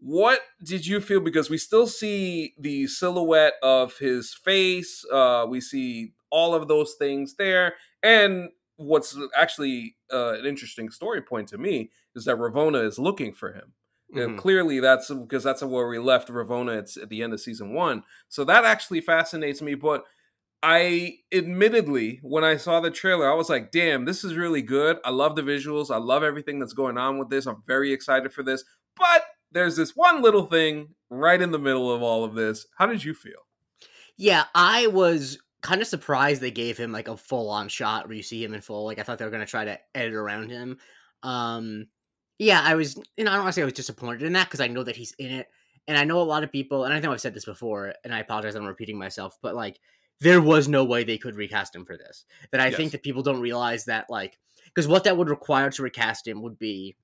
what 0.00 0.40
did 0.62 0.86
you 0.86 1.00
feel? 1.00 1.20
Because 1.20 1.50
we 1.50 1.58
still 1.58 1.86
see 1.86 2.54
the 2.58 2.86
silhouette 2.86 3.54
of 3.62 3.98
his 3.98 4.32
face. 4.32 5.04
Uh, 5.12 5.46
we 5.48 5.60
see 5.60 6.12
all 6.30 6.54
of 6.54 6.68
those 6.68 6.94
things 6.98 7.34
there. 7.34 7.74
And 8.02 8.50
what's 8.76 9.18
actually 9.36 9.96
uh, 10.12 10.34
an 10.34 10.46
interesting 10.46 10.90
story 10.90 11.20
point 11.20 11.48
to 11.48 11.58
me 11.58 11.90
is 12.14 12.24
that 12.26 12.36
Ravonna 12.36 12.84
is 12.84 12.98
looking 12.98 13.32
for 13.32 13.52
him. 13.52 13.72
Mm-hmm. 14.14 14.36
clearly, 14.36 14.80
that's 14.80 15.10
because 15.10 15.44
that's 15.44 15.62
where 15.62 15.86
we 15.86 15.98
left 15.98 16.28
Ravonna 16.28 16.78
at, 16.78 16.96
at 17.02 17.08
the 17.10 17.22
end 17.22 17.34
of 17.34 17.40
season 17.40 17.74
one. 17.74 18.04
So 18.28 18.44
that 18.44 18.64
actually 18.64 19.02
fascinates 19.02 19.60
me. 19.60 19.74
But 19.74 20.04
I 20.62 21.18
admittedly, 21.32 22.20
when 22.22 22.42
I 22.42 22.56
saw 22.56 22.80
the 22.80 22.90
trailer, 22.90 23.30
I 23.30 23.34
was 23.34 23.48
like, 23.50 23.70
damn, 23.70 24.06
this 24.06 24.24
is 24.24 24.34
really 24.34 24.62
good. 24.62 24.96
I 25.04 25.10
love 25.10 25.36
the 25.36 25.42
visuals. 25.42 25.94
I 25.94 25.98
love 25.98 26.22
everything 26.22 26.58
that's 26.58 26.72
going 26.72 26.96
on 26.98 27.18
with 27.18 27.28
this. 27.28 27.46
I'm 27.46 27.62
very 27.66 27.92
excited 27.92 28.32
for 28.32 28.42
this. 28.42 28.64
But 28.96 29.24
there's 29.52 29.76
this 29.76 29.94
one 29.94 30.22
little 30.22 30.46
thing 30.46 30.94
right 31.10 31.40
in 31.40 31.52
the 31.52 31.58
middle 31.58 31.92
of 31.92 32.02
all 32.02 32.24
of 32.24 32.34
this. 32.34 32.66
How 32.76 32.86
did 32.86 33.04
you 33.04 33.14
feel? 33.14 33.46
Yeah, 34.16 34.44
I 34.54 34.88
was 34.88 35.38
kind 35.62 35.80
of 35.80 35.86
surprised 35.86 36.40
they 36.40 36.50
gave 36.50 36.76
him 36.76 36.92
like 36.92 37.08
a 37.08 37.16
full 37.16 37.50
on 37.50 37.68
shot 37.68 38.06
where 38.06 38.16
you 38.16 38.22
see 38.22 38.42
him 38.42 38.54
in 38.54 38.60
full. 38.60 38.84
Like 38.84 38.98
I 38.98 39.02
thought 39.02 39.18
they 39.18 39.24
were 39.24 39.30
going 39.30 39.44
to 39.44 39.50
try 39.50 39.64
to 39.64 39.78
edit 39.94 40.14
around 40.14 40.50
him. 40.50 40.78
Um, 41.22 41.86
yeah, 42.38 42.62
I 42.64 42.74
was, 42.74 42.96
you 43.16 43.24
know, 43.24 43.30
I 43.30 43.34
don't 43.34 43.44
want 43.44 43.54
to 43.54 43.60
say 43.60 43.62
I 43.62 43.66
was 43.66 43.74
disappointed 43.74 44.22
in 44.22 44.32
that 44.34 44.46
because 44.46 44.60
I 44.60 44.68
know 44.68 44.84
that 44.84 44.96
he's 44.96 45.12
in 45.18 45.30
it. 45.30 45.48
And 45.86 45.96
I 45.96 46.04
know 46.04 46.20
a 46.20 46.22
lot 46.22 46.44
of 46.44 46.52
people, 46.52 46.84
and 46.84 46.92
I 46.92 47.00
know 47.00 47.12
I've 47.12 47.20
said 47.20 47.34
this 47.34 47.46
before, 47.46 47.94
and 48.04 48.14
I 48.14 48.20
apologize, 48.20 48.54
I'm 48.54 48.66
repeating 48.66 48.98
myself, 48.98 49.38
but 49.42 49.54
like, 49.54 49.80
there 50.20 50.42
was 50.42 50.68
no 50.68 50.84
way 50.84 51.04
they 51.04 51.16
could 51.16 51.36
recast 51.36 51.74
him 51.74 51.84
for 51.84 51.96
this. 51.96 52.24
That 52.50 52.60
I 52.60 52.68
yes. 52.68 52.76
think 52.76 52.92
that 52.92 53.02
people 53.02 53.22
don't 53.22 53.40
realize 53.40 53.86
that, 53.86 54.10
like, 54.10 54.38
because 54.66 54.86
what 54.88 55.04
that 55.04 55.16
would 55.16 55.30
require 55.30 55.70
to 55.70 55.82
recast 55.82 56.26
him 56.26 56.42
would 56.42 56.58
be 56.58 56.96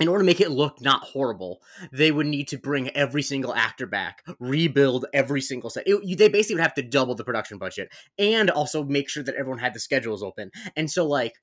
in 0.00 0.08
order 0.08 0.22
to 0.22 0.26
make 0.26 0.40
it 0.40 0.50
look 0.50 0.80
not 0.80 1.04
horrible, 1.04 1.62
they 1.92 2.10
would 2.10 2.26
need 2.26 2.48
to 2.48 2.58
bring 2.58 2.90
every 2.90 3.22
single 3.22 3.54
actor 3.54 3.86
back, 3.86 4.24
rebuild 4.40 5.06
every 5.14 5.40
single 5.40 5.70
set. 5.70 5.84
It, 5.86 6.18
they 6.18 6.28
basically 6.28 6.56
would 6.56 6.62
have 6.62 6.74
to 6.74 6.82
double 6.82 7.14
the 7.14 7.24
production 7.24 7.58
budget 7.58 7.92
and 8.18 8.50
also 8.50 8.82
make 8.82 9.08
sure 9.08 9.22
that 9.22 9.36
everyone 9.36 9.60
had 9.60 9.72
the 9.72 9.80
schedules 9.80 10.22
open. 10.22 10.50
And 10.76 10.90
so, 10.90 11.06
like, 11.06 11.34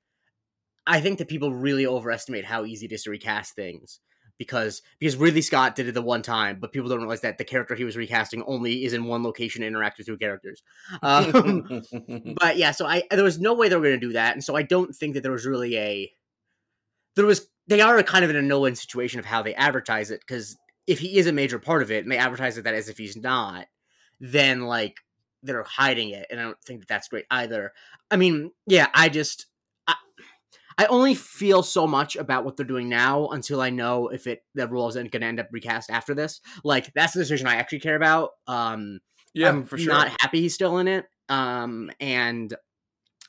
I 0.86 1.00
think 1.00 1.18
that 1.18 1.28
people 1.28 1.52
really 1.52 1.86
overestimate 1.86 2.44
how 2.44 2.64
easy 2.64 2.86
it 2.86 2.92
is 2.92 3.04
to 3.04 3.10
recast 3.10 3.54
things 3.54 4.00
because 4.38 4.82
because 4.98 5.16
Ridley 5.16 5.42
Scott 5.42 5.76
did 5.76 5.88
it 5.88 5.92
the 5.92 6.02
one 6.02 6.22
time, 6.22 6.58
but 6.60 6.72
people 6.72 6.88
don't 6.88 7.00
realize 7.00 7.20
that 7.20 7.38
the 7.38 7.44
character 7.44 7.74
he 7.74 7.84
was 7.84 7.96
recasting 7.96 8.42
only 8.46 8.84
is 8.84 8.92
in 8.92 9.04
one 9.04 9.22
location 9.22 9.62
and 9.62 9.74
interacts 9.74 9.98
with 9.98 10.06
two 10.06 10.16
characters. 10.16 10.62
Um, 11.02 11.82
but 12.40 12.56
yeah, 12.56 12.72
so 12.72 12.86
I 12.86 13.04
there 13.10 13.24
was 13.24 13.38
no 13.38 13.54
way 13.54 13.68
they 13.68 13.76
were 13.76 13.82
going 13.82 14.00
to 14.00 14.06
do 14.06 14.14
that, 14.14 14.34
and 14.34 14.42
so 14.42 14.56
I 14.56 14.62
don't 14.62 14.94
think 14.94 15.14
that 15.14 15.22
there 15.22 15.32
was 15.32 15.46
really 15.46 15.76
a 15.76 16.12
there 17.14 17.26
was 17.26 17.46
they 17.68 17.80
are 17.80 18.02
kind 18.02 18.24
of 18.24 18.30
in 18.30 18.36
a 18.36 18.42
no-win 18.42 18.74
situation 18.74 19.20
of 19.20 19.26
how 19.26 19.42
they 19.42 19.54
advertise 19.54 20.10
it 20.10 20.20
because 20.20 20.56
if 20.86 20.98
he 20.98 21.18
is 21.18 21.28
a 21.28 21.32
major 21.32 21.60
part 21.60 21.82
of 21.82 21.92
it 21.92 22.02
and 22.02 22.10
they 22.10 22.18
advertise 22.18 22.58
it 22.58 22.64
that 22.64 22.74
as 22.74 22.88
if 22.88 22.98
he's 22.98 23.16
not, 23.16 23.66
then 24.18 24.62
like 24.62 24.96
they're 25.44 25.62
hiding 25.62 26.10
it, 26.10 26.26
and 26.30 26.40
I 26.40 26.44
don't 26.44 26.60
think 26.62 26.80
that 26.80 26.88
that's 26.88 27.08
great 27.08 27.26
either. 27.30 27.72
I 28.10 28.16
mean, 28.16 28.50
yeah, 28.66 28.88
I 28.92 29.08
just 29.08 29.46
I, 30.78 30.86
only 30.86 31.14
feel 31.14 31.62
so 31.62 31.86
much 31.86 32.16
about 32.16 32.44
what 32.44 32.56
they're 32.56 32.66
doing 32.66 32.88
now 32.88 33.28
until 33.28 33.60
I 33.60 33.70
know 33.70 34.08
if 34.08 34.26
it 34.26 34.42
the 34.54 34.68
role 34.68 34.88
isn't 34.88 35.10
going 35.10 35.22
to 35.22 35.26
end 35.26 35.40
up 35.40 35.48
recast 35.50 35.90
after 35.90 36.14
this. 36.14 36.40
Like 36.64 36.92
that's 36.94 37.12
the 37.14 37.20
decision 37.20 37.46
I 37.46 37.56
actually 37.56 37.80
care 37.80 37.96
about. 37.96 38.30
Um, 38.46 39.00
yeah, 39.34 39.48
I'm 39.48 39.64
for 39.64 39.78
sure. 39.78 39.92
Not 39.92 40.08
happy 40.20 40.40
he's 40.40 40.54
still 40.54 40.78
in 40.78 40.88
it. 40.88 41.06
Um, 41.28 41.90
and 42.00 42.54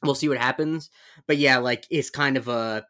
we'll 0.03 0.15
see 0.15 0.29
what 0.29 0.37
happens. 0.37 0.89
But 1.27 1.37
yeah, 1.37 1.57
like 1.57 1.85
it's 1.89 2.09
kind 2.09 2.37
of 2.37 2.47
a 2.47 2.85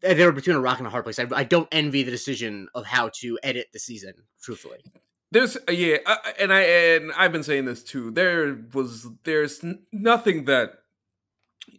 they 0.00 0.24
were 0.24 0.32
between 0.32 0.56
a 0.56 0.60
rock 0.60 0.78
and 0.78 0.86
a 0.86 0.90
hard 0.90 1.04
place. 1.04 1.18
I, 1.18 1.26
I 1.34 1.44
don't 1.44 1.68
envy 1.72 2.02
the 2.02 2.10
decision 2.10 2.68
of 2.74 2.84
how 2.84 3.10
to 3.20 3.38
edit 3.42 3.68
the 3.72 3.78
season. 3.78 4.14
Truthfully, 4.42 4.78
there's 5.30 5.56
uh, 5.56 5.72
yeah, 5.72 5.98
and 6.38 6.52
I 6.52 6.60
and 6.60 7.12
I've 7.16 7.32
been 7.32 7.42
saying 7.42 7.64
this 7.64 7.82
too. 7.82 8.10
There 8.10 8.56
was 8.72 9.08
there's 9.24 9.64
nothing 9.92 10.44
that 10.44 10.74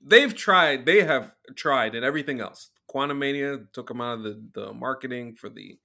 they've 0.04 0.36
tried. 0.36 0.86
They 0.86 1.04
have 1.04 1.36
tried, 1.56 1.96
and 1.96 2.06
everything 2.06 2.39
else. 2.39 2.70
Quantumania 2.89 3.72
took 3.74 3.88
them 3.88 4.01
out 4.01 4.20
of 4.20 4.24
the, 4.24 4.44
the 4.54 4.74
marketing 4.74 5.36
for 5.36 5.50
the. 5.50 5.77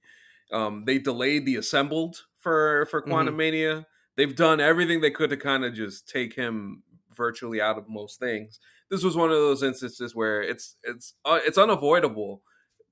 Um, 0.51 0.83
they 0.85 0.97
delayed 0.97 1.45
the 1.45 1.55
assembled 1.55 2.23
for 2.37 2.87
for 2.89 3.01
Quantum 3.01 3.33
mm-hmm. 3.33 3.37
Mania. 3.37 3.87
They've 4.17 4.35
done 4.35 4.59
everything 4.59 5.01
they 5.01 5.11
could 5.11 5.29
to 5.29 5.37
kind 5.37 5.63
of 5.63 5.73
just 5.73 6.07
take 6.07 6.35
him 6.35 6.83
virtually 7.15 7.61
out 7.61 7.77
of 7.77 7.87
most 7.87 8.19
things. 8.19 8.59
This 8.89 9.03
was 9.03 9.15
one 9.15 9.29
of 9.29 9.37
those 9.37 9.63
instances 9.63 10.15
where 10.15 10.41
it's 10.41 10.75
it's 10.83 11.13
uh, 11.25 11.39
it's 11.45 11.57
unavoidable 11.57 12.41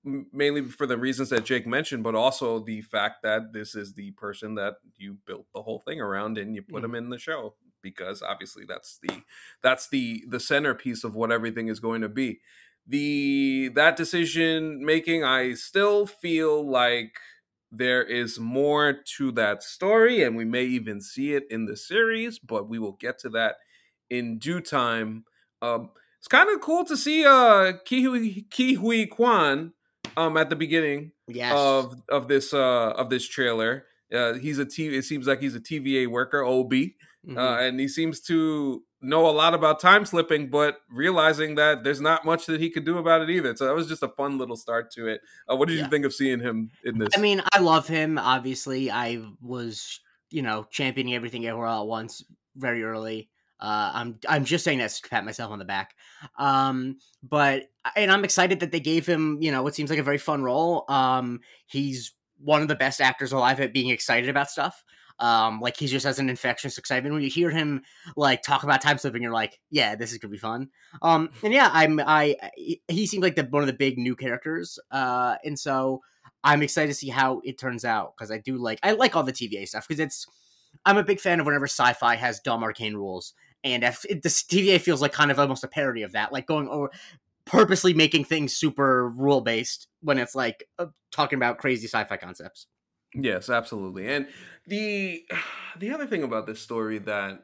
mainly 0.03 0.63
for 0.63 0.87
the 0.87 0.97
reasons 0.97 1.29
that 1.29 1.43
Jake 1.43 1.67
mentioned, 1.67 2.03
but 2.03 2.15
also 2.15 2.59
the 2.59 2.81
fact 2.81 3.21
that 3.23 3.51
this 3.51 3.75
is 3.75 3.93
the 3.93 4.11
person 4.11 4.55
that 4.55 4.75
you 4.97 5.17
built 5.27 5.45
the 5.53 5.61
whole 5.61 5.79
thing 5.79 5.99
around 5.99 6.37
and 6.37 6.55
you 6.55 6.61
put 6.61 6.81
mm. 6.81 6.85
him 6.85 6.95
in 6.95 7.09
the 7.09 7.19
show 7.19 7.55
because 7.81 8.21
obviously 8.21 8.63
that's 8.67 8.99
the 9.01 9.21
that's 9.61 9.89
the 9.89 10.23
the 10.27 10.39
centerpiece 10.39 11.03
of 11.03 11.15
what 11.15 11.31
everything 11.31 11.67
is 11.67 11.79
going 11.79 12.01
to 12.01 12.09
be. 12.09 12.39
The 12.87 13.69
that 13.75 13.95
decision 13.95 14.83
making, 14.83 15.23
I 15.23 15.53
still 15.53 16.05
feel 16.05 16.67
like 16.67 17.13
there 17.71 18.03
is 18.03 18.39
more 18.39 18.93
to 19.17 19.31
that 19.33 19.61
story, 19.61 20.23
and 20.23 20.35
we 20.35 20.45
may 20.45 20.63
even 20.63 21.01
see 21.01 21.33
it 21.33 21.43
in 21.49 21.65
the 21.65 21.77
series, 21.77 22.39
but 22.39 22.67
we 22.67 22.79
will 22.79 22.93
get 22.99 23.19
to 23.19 23.29
that 23.29 23.57
in 24.09 24.39
due 24.39 24.61
time. 24.61 25.25
Um, 25.61 25.91
it's 26.17 26.27
kind 26.27 26.49
of 26.49 26.61
cool 26.61 26.83
to 26.85 26.97
see 26.97 27.25
uh 27.25 27.73
Ke 27.85 28.03
Huy, 28.77 29.05
Quan 29.07 29.73
um 30.17 30.37
at 30.37 30.49
the 30.49 30.55
beginning 30.55 31.11
yes. 31.27 31.53
of 31.55 31.95
of 32.09 32.27
this 32.27 32.53
uh 32.53 32.91
of 32.91 33.09
this 33.09 33.27
trailer. 33.27 33.85
Uh, 34.13 34.33
he's 34.33 34.57
a 34.57 34.65
T. 34.65 34.87
It 34.87 35.05
seems 35.05 35.27
like 35.27 35.39
he's 35.39 35.55
a 35.55 35.59
TVA 35.59 36.07
worker, 36.07 36.43
OB, 36.43 36.73
mm-hmm. 37.27 37.37
uh, 37.37 37.59
and 37.59 37.79
he 37.79 37.87
seems 37.87 38.19
to 38.21 38.83
know 39.01 39.29
a 39.29 39.31
lot 39.31 39.53
about 39.53 39.79
time 39.79 40.05
slipping, 40.05 40.49
but 40.49 40.77
realizing 40.89 41.55
that 41.55 41.83
there's 41.83 42.01
not 42.01 42.25
much 42.25 42.45
that 42.47 42.59
he 42.59 42.69
could 42.69 42.85
do 42.85 42.97
about 42.97 43.21
it 43.21 43.29
either. 43.29 43.55
So 43.55 43.65
that 43.65 43.75
was 43.75 43.87
just 43.87 44.03
a 44.03 44.09
fun 44.09 44.37
little 44.37 44.57
start 44.57 44.91
to 44.91 45.07
it. 45.07 45.21
Uh, 45.49 45.55
what 45.55 45.67
did 45.67 45.77
yeah. 45.77 45.85
you 45.85 45.89
think 45.89 46.05
of 46.05 46.13
seeing 46.13 46.39
him 46.39 46.71
in 46.83 46.97
this? 46.97 47.09
I 47.15 47.21
mean, 47.21 47.41
I 47.53 47.59
love 47.59 47.87
him. 47.87 48.17
Obviously, 48.17 48.91
I 48.91 49.23
was 49.41 49.99
you 50.31 50.41
know 50.41 50.67
championing 50.69 51.15
everything 51.15 51.45
everywhere 51.45 51.67
all 51.67 51.83
at 51.83 51.87
once 51.87 52.23
very 52.55 52.83
early. 52.83 53.29
Uh, 53.59 53.91
I'm 53.93 54.19
I'm 54.27 54.45
just 54.45 54.63
saying 54.63 54.79
that 54.79 54.91
to 54.91 55.09
pat 55.09 55.25
myself 55.25 55.51
on 55.51 55.59
the 55.59 55.65
back. 55.65 55.95
Um, 56.37 56.97
but 57.21 57.63
and 57.95 58.11
I'm 58.11 58.23
excited 58.23 58.61
that 58.61 58.71
they 58.71 58.79
gave 58.79 59.05
him 59.05 59.37
you 59.41 59.51
know 59.51 59.63
what 59.63 59.75
seems 59.75 59.89
like 59.89 59.99
a 59.99 60.03
very 60.03 60.17
fun 60.17 60.43
role. 60.43 60.85
Um, 60.87 61.41
he's 61.67 62.13
one 62.41 62.61
of 62.61 62.67
the 62.69 62.75
best 62.75 63.01
actors 63.01 63.33
alive 63.33 63.59
at 63.59 63.73
being 63.73 63.89
excited 63.89 64.29
about 64.29 64.49
stuff. 64.49 64.83
Um, 65.19 65.59
like 65.59 65.77
he 65.77 65.87
just 65.87 66.05
has 66.05 66.19
an 66.19 66.29
infectious 66.29 66.77
excitement 66.77 67.13
when 67.13 67.23
you 67.23 67.29
hear 67.29 67.49
him 67.49 67.81
like 68.15 68.41
talk 68.41 68.63
about 68.63 68.81
time 68.81 68.97
slipping. 68.97 69.21
You're 69.21 69.33
like, 69.33 69.59
yeah, 69.69 69.95
this 69.95 70.11
is 70.11 70.17
gonna 70.17 70.31
be 70.31 70.37
fun. 70.37 70.69
Um, 71.01 71.29
and 71.43 71.53
yeah, 71.53 71.69
I'm 71.71 71.99
I 71.99 72.35
he 72.87 73.05
seems 73.05 73.23
like 73.23 73.35
the 73.35 73.43
one 73.43 73.63
of 73.63 73.67
the 73.67 73.73
big 73.73 73.97
new 73.97 74.15
characters. 74.15 74.79
Uh, 74.91 75.35
and 75.43 75.57
so 75.57 76.01
I'm 76.43 76.61
excited 76.61 76.87
to 76.87 76.93
see 76.93 77.09
how 77.09 77.41
it 77.43 77.57
turns 77.57 77.83
out 77.83 78.13
because 78.15 78.31
I 78.31 78.37
do 78.37 78.57
like 78.57 78.79
I 78.83 78.93
like 78.93 79.15
all 79.15 79.23
the 79.23 79.33
TVA 79.33 79.67
stuff 79.67 79.87
because 79.87 79.99
it's 79.99 80.25
I'm 80.85 80.97
a 80.97 81.03
big 81.03 81.19
fan 81.19 81.39
of 81.39 81.45
whenever 81.45 81.65
sci-fi 81.65 82.15
has 82.15 82.39
dumb 82.39 82.63
arcane 82.63 82.95
rules 82.95 83.33
and 83.63 83.83
if 83.83 84.05
it, 84.05 84.23
the 84.23 84.29
TVA 84.29 84.79
feels 84.79 85.01
like 85.01 85.11
kind 85.11 85.31
of 85.31 85.39
almost 85.39 85.63
a 85.63 85.67
parody 85.67 86.03
of 86.03 86.13
that, 86.13 86.31
like 86.31 86.45
going 86.45 86.67
over 86.67 86.91
purposely 87.45 87.93
making 87.93 88.23
things 88.23 88.55
super 88.55 89.09
rule 89.09 89.41
based 89.41 89.87
when 90.01 90.19
it's 90.19 90.35
like 90.35 90.65
uh, 90.77 90.85
talking 91.11 91.37
about 91.37 91.57
crazy 91.57 91.87
sci-fi 91.87 92.17
concepts. 92.17 92.67
Yes, 93.15 93.49
absolutely. 93.49 94.07
And 94.07 94.27
the 94.69 95.25
the 95.77 95.91
other 95.91 96.05
thing 96.05 96.23
about 96.23 96.47
this 96.47 96.61
story 96.61 96.99
that 96.99 97.43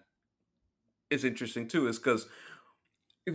is 1.10 1.24
interesting 1.24 1.68
too 1.68 1.88
is 1.88 2.00
because 2.00 2.28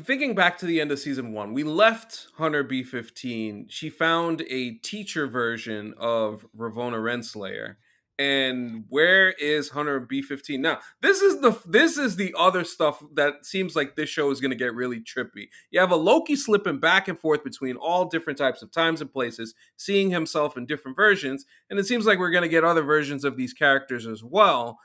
thinking 0.05 0.35
back 0.35 0.59
to 0.59 0.67
the 0.67 0.81
end 0.81 0.93
of 0.93 0.99
season 0.99 1.33
one, 1.33 1.53
we 1.53 1.65
left 1.65 2.29
Hunter 2.37 2.63
B 2.63 2.83
fifteen. 2.83 3.67
She 3.69 3.91
found 3.91 4.43
a 4.49 4.73
teacher 4.73 5.27
version 5.27 5.95
of 5.99 6.47
Ravonna 6.57 6.99
Renslayer 6.99 7.77
and 8.21 8.85
where 8.91 9.31
is 9.31 9.71
Hunter 9.71 9.99
B15 9.99 10.61
now? 10.61 10.79
This 11.01 11.23
is 11.23 11.41
the 11.41 11.59
this 11.65 11.97
is 11.97 12.17
the 12.17 12.35
other 12.37 12.65
stuff 12.65 13.03
that 13.15 13.47
seems 13.47 13.75
like 13.75 13.97
this 13.97 14.11
show 14.11 14.31
is 14.31 14.43
going 14.43 14.51
to 14.51 14.57
get 14.57 14.75
really 14.75 15.01
trippy. 15.01 15.49
You 15.71 15.81
have 15.81 15.91
a 15.91 15.97
Loki 15.97 16.37
slipping 16.37 16.81
back 16.81 17.09
and 17.09 17.19
forth 17.19 17.43
between 17.43 17.77
all 17.77 18.05
different 18.05 18.39
types 18.39 18.61
of 18.61 18.71
times 18.71 19.01
and 19.01 19.11
places, 19.11 19.55
seeing 19.79 20.11
himself 20.11 20.59
in 20.59 20.67
different 20.67 20.99
versions, 20.99 21.47
and 21.71 21.79
it 21.79 21.87
seems 21.87 22.05
like 22.05 22.19
we're 22.19 22.31
going 22.31 22.43
to 22.43 22.49
get 22.49 22.63
other 22.63 22.83
versions 22.83 23.25
of 23.25 23.39
these 23.39 23.55
characters 23.55 24.07
as 24.07 24.23
well. 24.23 24.79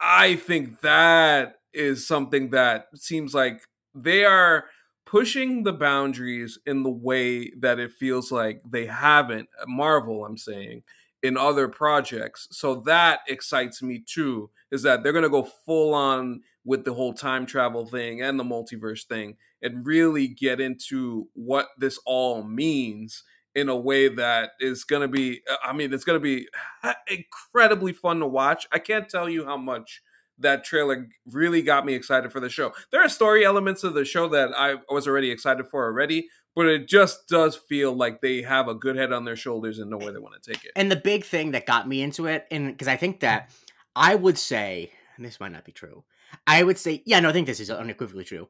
I 0.00 0.36
think 0.36 0.80
that 0.80 1.56
is 1.74 2.08
something 2.08 2.50
that 2.52 2.86
seems 2.94 3.34
like 3.34 3.60
they 3.94 4.24
are 4.24 4.64
pushing 5.04 5.62
the 5.62 5.74
boundaries 5.74 6.58
in 6.64 6.84
the 6.84 6.90
way 6.90 7.50
that 7.50 7.78
it 7.78 7.92
feels 7.92 8.32
like 8.32 8.62
they 8.68 8.86
haven't 8.86 9.50
Marvel, 9.66 10.24
I'm 10.24 10.38
saying 10.38 10.84
in 11.26 11.36
other 11.36 11.68
projects. 11.68 12.48
So 12.50 12.76
that 12.86 13.20
excites 13.28 13.82
me 13.82 14.02
too, 14.06 14.50
is 14.70 14.82
that 14.82 15.02
they're 15.02 15.12
going 15.12 15.22
to 15.22 15.28
go 15.28 15.48
full 15.64 15.94
on 15.94 16.42
with 16.64 16.84
the 16.84 16.94
whole 16.94 17.12
time 17.12 17.46
travel 17.46 17.86
thing 17.86 18.22
and 18.22 18.38
the 18.38 18.44
multiverse 18.44 19.04
thing 19.04 19.36
and 19.62 19.86
really 19.86 20.28
get 20.28 20.60
into 20.60 21.28
what 21.34 21.68
this 21.78 21.98
all 22.04 22.42
means 22.42 23.22
in 23.54 23.68
a 23.68 23.76
way 23.76 24.08
that 24.08 24.50
is 24.60 24.84
going 24.84 25.00
to 25.00 25.08
be 25.08 25.40
I 25.64 25.72
mean 25.72 25.94
it's 25.94 26.04
going 26.04 26.20
to 26.20 26.22
be 26.22 26.46
incredibly 27.08 27.92
fun 27.92 28.20
to 28.20 28.26
watch. 28.26 28.66
I 28.70 28.78
can't 28.78 29.08
tell 29.08 29.28
you 29.28 29.46
how 29.46 29.56
much 29.56 30.02
that 30.38 30.64
trailer 30.64 31.08
really 31.24 31.62
got 31.62 31.86
me 31.86 31.94
excited 31.94 32.30
for 32.30 32.40
the 32.40 32.50
show. 32.50 32.72
There 32.92 33.02
are 33.02 33.08
story 33.08 33.44
elements 33.44 33.84
of 33.84 33.94
the 33.94 34.04
show 34.04 34.28
that 34.28 34.50
I 34.56 34.74
was 34.90 35.08
already 35.08 35.30
excited 35.30 35.66
for 35.70 35.84
already, 35.84 36.28
but 36.56 36.66
it 36.66 36.88
just 36.88 37.28
does 37.28 37.54
feel 37.54 37.92
like 37.92 38.22
they 38.22 38.40
have 38.40 38.66
a 38.66 38.74
good 38.74 38.96
head 38.96 39.12
on 39.12 39.26
their 39.26 39.36
shoulders 39.36 39.78
and 39.78 39.90
know 39.90 39.98
where 39.98 40.10
they 40.10 40.18
want 40.18 40.42
to 40.42 40.52
take 40.52 40.64
it. 40.64 40.72
And 40.74 40.90
the 40.90 40.96
big 40.96 41.22
thing 41.22 41.50
that 41.50 41.66
got 41.66 41.86
me 41.86 42.00
into 42.02 42.26
it, 42.26 42.46
and 42.50 42.68
because 42.68 42.88
I 42.88 42.96
think 42.96 43.20
that 43.20 43.50
I 43.94 44.14
would 44.14 44.38
say, 44.38 44.90
and 45.16 45.24
this 45.24 45.38
might 45.38 45.52
not 45.52 45.66
be 45.66 45.72
true, 45.72 46.02
I 46.46 46.62
would 46.62 46.78
say, 46.78 47.02
yeah, 47.04 47.20
no, 47.20 47.28
I 47.28 47.32
think 47.32 47.46
this 47.46 47.60
is 47.60 47.70
unequivocally 47.70 48.24
true. 48.24 48.48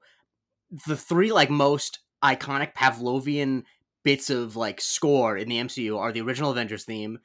The 0.87 0.97
three 0.97 1.33
like 1.33 1.51
most 1.51 1.99
iconic 2.25 2.75
Pavlovian 2.75 3.65
bits 4.05 4.31
of 4.31 4.55
like 4.55 4.81
score 4.81 5.37
in 5.37 5.49
the 5.49 5.57
MCU 5.57 5.99
are 5.99 6.13
the 6.13 6.21
original 6.21 6.53
Avengers 6.53 6.85
theme, 6.85 7.19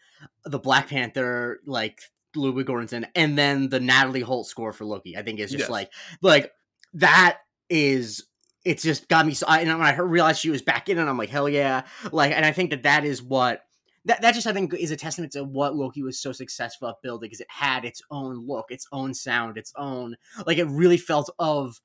the 0.46 0.60
Black 0.60 0.88
Panther 0.88 1.60
like 1.68 2.02
Ludwig 2.36 2.66
Göransson, 2.66 3.08
and 3.16 3.38
then 3.38 3.70
the 3.70 3.80
Natalie 3.80 4.22
Holt 4.22 4.48
score 4.48 4.74
for 4.74 4.86
Loki. 4.86 5.16
I 5.16 5.22
think 5.22 5.40
is 5.40 5.52
just 5.52 5.62
yes. 5.62 5.70
like 5.70 5.92
like 6.24 6.52
that 6.96 7.38
is 7.70 8.26
it's 8.64 8.84
just 8.84 9.08
got 9.08 9.26
me 9.26 9.34
so 9.34 9.46
I, 9.48 9.62
and 9.62 9.70
when 9.70 9.88
I 9.88 9.96
realized 9.98 10.40
she 10.40 10.50
was 10.50 10.62
back 10.62 10.90
in 10.90 10.98
it, 10.98 11.02
I'm 11.02 11.18
like, 11.18 11.30
hell 11.30 11.50
yeah! 11.50 11.84
Like, 12.12 12.32
and 12.32 12.46
I 12.46 12.52
think 12.52 12.70
that 12.70 12.84
that 12.84 13.06
is 13.06 13.22
what 13.22 13.64
that 14.06 14.22
that 14.22 14.34
just 14.34 14.48
I 14.48 14.54
think 14.54 14.74
is 14.74 14.92
a 14.92 14.96
testament 14.96 15.34
to 15.34 15.44
what 15.44 15.76
Loki 15.76 16.04
was 16.04 16.20
so 16.20 16.32
successful 16.32 16.88
at 16.90 17.02
building 17.02 17.28
because 17.28 17.42
it 17.42 17.48
had 17.50 17.86
its 17.86 18.02
own 18.10 18.46
look, 18.46 18.68
its 18.70 18.88
own 18.92 19.14
sound, 19.14 19.58
its 19.58 19.74
own 19.76 20.16
like 20.46 20.58
it 20.58 20.66
really 20.66 20.98
felt 20.98 21.30
of 21.40 21.80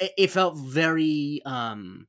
it, 0.00 0.12
it 0.16 0.30
felt 0.30 0.56
very 0.56 1.42
um 1.44 2.06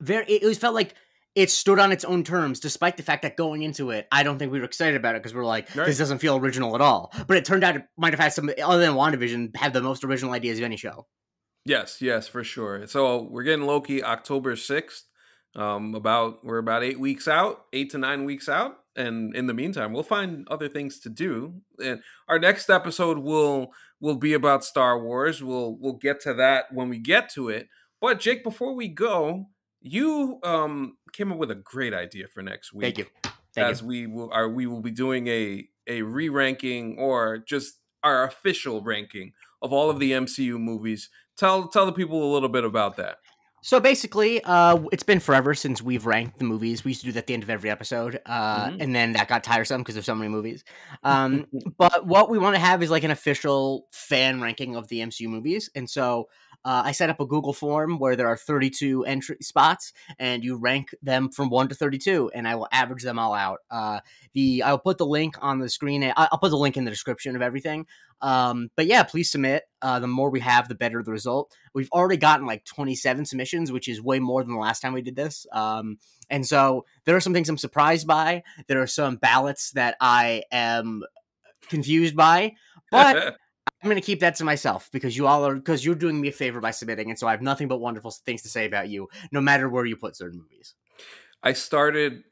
very 0.00 0.24
it, 0.26 0.42
it 0.42 0.56
felt 0.56 0.74
like 0.74 0.94
it 1.34 1.50
stood 1.50 1.78
on 1.78 1.92
its 1.92 2.04
own 2.04 2.24
terms, 2.24 2.58
despite 2.58 2.96
the 2.96 3.02
fact 3.04 3.22
that 3.22 3.36
going 3.36 3.62
into 3.62 3.90
it, 3.90 4.08
I 4.10 4.24
don't 4.24 4.38
think 4.40 4.50
we 4.50 4.58
were 4.58 4.64
excited 4.64 4.96
about 4.96 5.14
it 5.14 5.22
because 5.22 5.34
we 5.34 5.40
are 5.40 5.44
like, 5.44 5.72
right. 5.76 5.86
this 5.86 5.98
doesn't 5.98 6.18
feel 6.18 6.36
original 6.36 6.74
at 6.74 6.80
all. 6.80 7.12
But 7.28 7.36
it 7.36 7.44
turned 7.44 7.62
out 7.62 7.76
it 7.76 7.84
might 7.96 8.12
have 8.12 8.18
had 8.18 8.32
some, 8.32 8.50
other 8.60 8.80
than 8.80 8.94
WandaVision, 8.94 9.54
had 9.54 9.72
the 9.72 9.80
most 9.80 10.02
original 10.02 10.32
ideas 10.32 10.58
of 10.58 10.64
any 10.64 10.76
show. 10.76 11.06
Yes, 11.68 12.00
yes, 12.00 12.26
for 12.26 12.42
sure. 12.42 12.86
So 12.86 13.24
we're 13.30 13.42
getting 13.42 13.66
Loki 13.66 14.02
October 14.02 14.56
sixth. 14.56 15.04
Um, 15.54 15.94
about 15.94 16.42
we're 16.42 16.58
about 16.58 16.82
eight 16.82 16.98
weeks 16.98 17.28
out, 17.28 17.66
eight 17.74 17.90
to 17.90 17.98
nine 17.98 18.24
weeks 18.24 18.48
out, 18.48 18.76
and 18.96 19.36
in 19.36 19.48
the 19.48 19.52
meantime, 19.52 19.92
we'll 19.92 20.02
find 20.02 20.48
other 20.48 20.68
things 20.68 20.98
to 21.00 21.10
do. 21.10 21.60
And 21.84 22.00
our 22.26 22.38
next 22.38 22.70
episode 22.70 23.18
will 23.18 23.72
will 24.00 24.16
be 24.16 24.32
about 24.32 24.64
Star 24.64 24.98
Wars. 24.98 25.42
We'll 25.42 25.76
we'll 25.78 25.98
get 26.00 26.20
to 26.20 26.32
that 26.34 26.72
when 26.72 26.88
we 26.88 26.98
get 26.98 27.28
to 27.34 27.50
it. 27.50 27.68
But 28.00 28.18
Jake, 28.18 28.42
before 28.42 28.74
we 28.74 28.88
go, 28.88 29.48
you 29.82 30.38
um 30.44 30.96
came 31.12 31.30
up 31.32 31.38
with 31.38 31.50
a 31.50 31.54
great 31.56 31.92
idea 31.92 32.28
for 32.28 32.42
next 32.42 32.72
week. 32.72 32.96
Thank 32.96 32.98
you. 32.98 33.06
Thank 33.54 33.68
as 33.68 33.82
you. 33.82 33.88
we 33.88 34.06
will 34.06 34.30
are 34.32 34.48
we 34.48 34.66
will 34.66 34.80
be 34.80 34.90
doing 34.90 35.28
a 35.28 35.68
a 35.86 36.00
re-ranking 36.00 36.96
or 36.98 37.38
just 37.38 37.74
our 38.02 38.24
official 38.24 38.82
ranking 38.82 39.32
of 39.62 39.72
all 39.72 39.90
of 39.90 39.98
the 39.98 40.12
MCU 40.12 40.58
movies 40.58 41.10
tell 41.36 41.68
tell 41.68 41.86
the 41.86 41.92
people 41.92 42.22
a 42.22 42.32
little 42.32 42.48
bit 42.48 42.64
about 42.64 42.96
that. 42.96 43.18
So 43.60 43.80
basically, 43.80 44.42
uh, 44.44 44.78
it's 44.92 45.02
been 45.02 45.18
forever 45.18 45.52
since 45.52 45.82
we've 45.82 46.06
ranked 46.06 46.38
the 46.38 46.44
movies. 46.44 46.84
We 46.84 46.92
used 46.92 47.00
to 47.00 47.06
do 47.06 47.12
that 47.12 47.20
at 47.20 47.26
the 47.26 47.34
end 47.34 47.42
of 47.42 47.50
every 47.50 47.70
episode, 47.70 48.20
uh, 48.24 48.66
mm-hmm. 48.66 48.80
and 48.80 48.94
then 48.94 49.12
that 49.14 49.26
got 49.26 49.42
tiresome 49.42 49.80
because 49.80 49.96
there's 49.96 50.06
so 50.06 50.14
many 50.14 50.28
movies. 50.28 50.62
Um, 51.02 51.46
but 51.76 52.06
what 52.06 52.30
we 52.30 52.38
want 52.38 52.54
to 52.54 52.60
have 52.60 52.82
is 52.82 52.90
like 52.90 53.02
an 53.02 53.10
official 53.10 53.88
fan 53.92 54.40
ranking 54.40 54.76
of 54.76 54.86
the 54.88 55.00
MCU 55.00 55.28
movies, 55.28 55.70
and 55.74 55.90
so 55.90 56.28
Uh, 56.68 56.82
I 56.84 56.92
set 56.92 57.08
up 57.08 57.18
a 57.18 57.24
Google 57.24 57.54
form 57.54 57.98
where 57.98 58.14
there 58.14 58.26
are 58.26 58.36
32 58.36 59.06
entry 59.06 59.38
spots, 59.40 59.94
and 60.18 60.44
you 60.44 60.54
rank 60.54 60.94
them 61.00 61.30
from 61.30 61.48
one 61.48 61.66
to 61.68 61.74
32, 61.74 62.30
and 62.34 62.46
I 62.46 62.56
will 62.56 62.68
average 62.70 63.02
them 63.02 63.18
all 63.18 63.32
out. 63.32 63.60
Uh, 63.70 64.00
the 64.34 64.62
I'll 64.62 64.78
put 64.78 64.98
the 64.98 65.06
link 65.06 65.36
on 65.40 65.60
the 65.60 65.70
screen. 65.70 66.12
I'll 66.14 66.36
put 66.36 66.50
the 66.50 66.58
link 66.58 66.76
in 66.76 66.84
the 66.84 66.90
description 66.90 67.34
of 67.36 67.40
everything. 67.40 67.86
Um, 68.20 68.68
but 68.76 68.84
yeah, 68.84 69.02
please 69.02 69.30
submit. 69.30 69.62
Uh, 69.80 69.98
the 69.98 70.08
more 70.08 70.28
we 70.28 70.40
have, 70.40 70.68
the 70.68 70.74
better 70.74 71.02
the 71.02 71.10
result. 71.10 71.56
We've 71.72 71.90
already 71.90 72.18
gotten 72.18 72.44
like 72.44 72.66
27 72.66 73.24
submissions, 73.24 73.72
which 73.72 73.88
is 73.88 74.02
way 74.02 74.18
more 74.18 74.44
than 74.44 74.52
the 74.52 74.60
last 74.60 74.80
time 74.80 74.92
we 74.92 75.00
did 75.00 75.16
this. 75.16 75.46
Um, 75.52 75.96
and 76.28 76.46
so 76.46 76.84
there 77.06 77.16
are 77.16 77.20
some 77.20 77.32
things 77.32 77.48
I'm 77.48 77.56
surprised 77.56 78.06
by. 78.06 78.42
There 78.66 78.82
are 78.82 78.86
some 78.86 79.16
ballots 79.16 79.70
that 79.70 79.96
I 80.02 80.42
am 80.52 81.02
confused 81.70 82.14
by, 82.14 82.56
but 82.90 83.38
I'm 83.82 83.88
going 83.88 84.00
to 84.00 84.06
keep 84.06 84.20
that 84.20 84.34
to 84.36 84.44
myself 84.44 84.88
because 84.92 85.16
you 85.16 85.26
all 85.26 85.46
are 85.46 85.54
because 85.54 85.84
you're 85.84 85.94
doing 85.94 86.20
me 86.20 86.28
a 86.28 86.32
favor 86.32 86.60
by 86.60 86.70
submitting, 86.70 87.10
and 87.10 87.18
so 87.18 87.26
I 87.26 87.30
have 87.30 87.42
nothing 87.42 87.68
but 87.68 87.78
wonderful 87.78 88.10
things 88.10 88.42
to 88.42 88.48
say 88.48 88.66
about 88.66 88.88
you, 88.88 89.08
no 89.32 89.40
matter 89.40 89.68
where 89.68 89.84
you 89.84 89.96
put 89.96 90.16
certain 90.16 90.38
movies. 90.38 90.74
I 91.42 91.52
started 91.52 92.24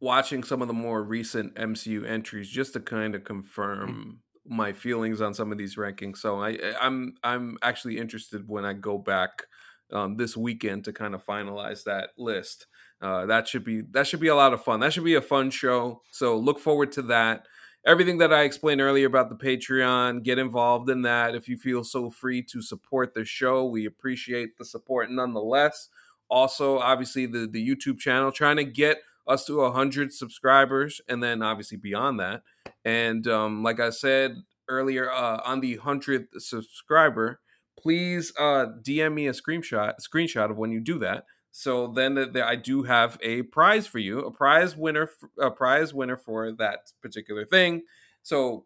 watching 0.00 0.42
some 0.42 0.62
of 0.62 0.68
the 0.68 0.74
more 0.74 1.02
recent 1.02 1.54
MCU 1.54 2.06
entries 2.08 2.48
just 2.48 2.72
to 2.72 2.80
kind 2.80 3.14
of 3.14 3.24
confirm 3.24 3.88
mm-hmm 3.88 4.10
my 4.48 4.72
feelings 4.72 5.20
on 5.20 5.34
some 5.34 5.52
of 5.52 5.58
these 5.58 5.76
rankings. 5.76 6.18
So 6.18 6.40
I 6.40 6.58
I'm 6.80 7.14
I'm 7.22 7.58
actually 7.62 7.98
interested 7.98 8.48
when 8.48 8.64
I 8.64 8.72
go 8.72 8.98
back 8.98 9.44
um, 9.92 10.16
this 10.16 10.36
weekend 10.36 10.84
to 10.84 10.92
kind 10.92 11.14
of 11.14 11.24
finalize 11.24 11.84
that 11.84 12.10
list. 12.16 12.66
Uh, 13.00 13.26
that 13.26 13.46
should 13.46 13.64
be 13.64 13.82
that 13.92 14.06
should 14.06 14.20
be 14.20 14.28
a 14.28 14.34
lot 14.34 14.52
of 14.52 14.64
fun. 14.64 14.80
That 14.80 14.92
should 14.92 15.04
be 15.04 15.14
a 15.14 15.22
fun 15.22 15.50
show. 15.50 16.02
So 16.10 16.36
look 16.36 16.58
forward 16.58 16.92
to 16.92 17.02
that. 17.02 17.46
Everything 17.86 18.18
that 18.18 18.32
I 18.32 18.42
explained 18.42 18.80
earlier 18.80 19.06
about 19.06 19.28
the 19.28 19.36
Patreon, 19.36 20.22
get 20.22 20.38
involved 20.38 20.90
in 20.90 21.02
that. 21.02 21.34
If 21.34 21.48
you 21.48 21.56
feel 21.56 21.84
so 21.84 22.10
free 22.10 22.42
to 22.42 22.60
support 22.60 23.14
the 23.14 23.24
show, 23.24 23.64
we 23.64 23.86
appreciate 23.86 24.58
the 24.58 24.64
support 24.64 25.10
nonetheless. 25.10 25.88
Also, 26.28 26.78
obviously 26.78 27.26
the 27.26 27.46
the 27.46 27.66
YouTube 27.66 27.98
channel, 27.98 28.30
trying 28.30 28.56
to 28.56 28.64
get 28.64 28.98
us 29.28 29.44
to 29.44 29.58
100 29.58 30.12
subscribers 30.12 31.00
and 31.08 31.22
then 31.22 31.42
obviously 31.42 31.76
beyond 31.76 32.18
that 32.18 32.42
and 32.84 33.28
um, 33.28 33.62
like 33.62 33.78
i 33.78 33.90
said 33.90 34.36
earlier 34.68 35.10
uh, 35.12 35.40
on 35.44 35.60
the 35.60 35.76
100th 35.76 36.26
subscriber 36.38 37.40
please 37.78 38.32
uh, 38.38 38.66
dm 38.82 39.12
me 39.14 39.28
a 39.28 39.32
screenshot 39.32 39.94
screenshot 40.00 40.50
of 40.50 40.56
when 40.56 40.72
you 40.72 40.80
do 40.80 40.98
that 40.98 41.24
so 41.58 41.88
then 41.88 42.14
the, 42.14 42.44
i 42.44 42.54
do 42.54 42.84
have 42.84 43.18
a 43.22 43.42
prize 43.42 43.86
for 43.86 43.98
you 43.98 44.20
a 44.20 44.30
prize 44.30 44.76
winner 44.76 45.10
a 45.40 45.50
prize 45.50 45.92
winner 45.92 46.16
for 46.16 46.52
that 46.52 46.92
particular 47.02 47.44
thing 47.44 47.82
so 48.22 48.64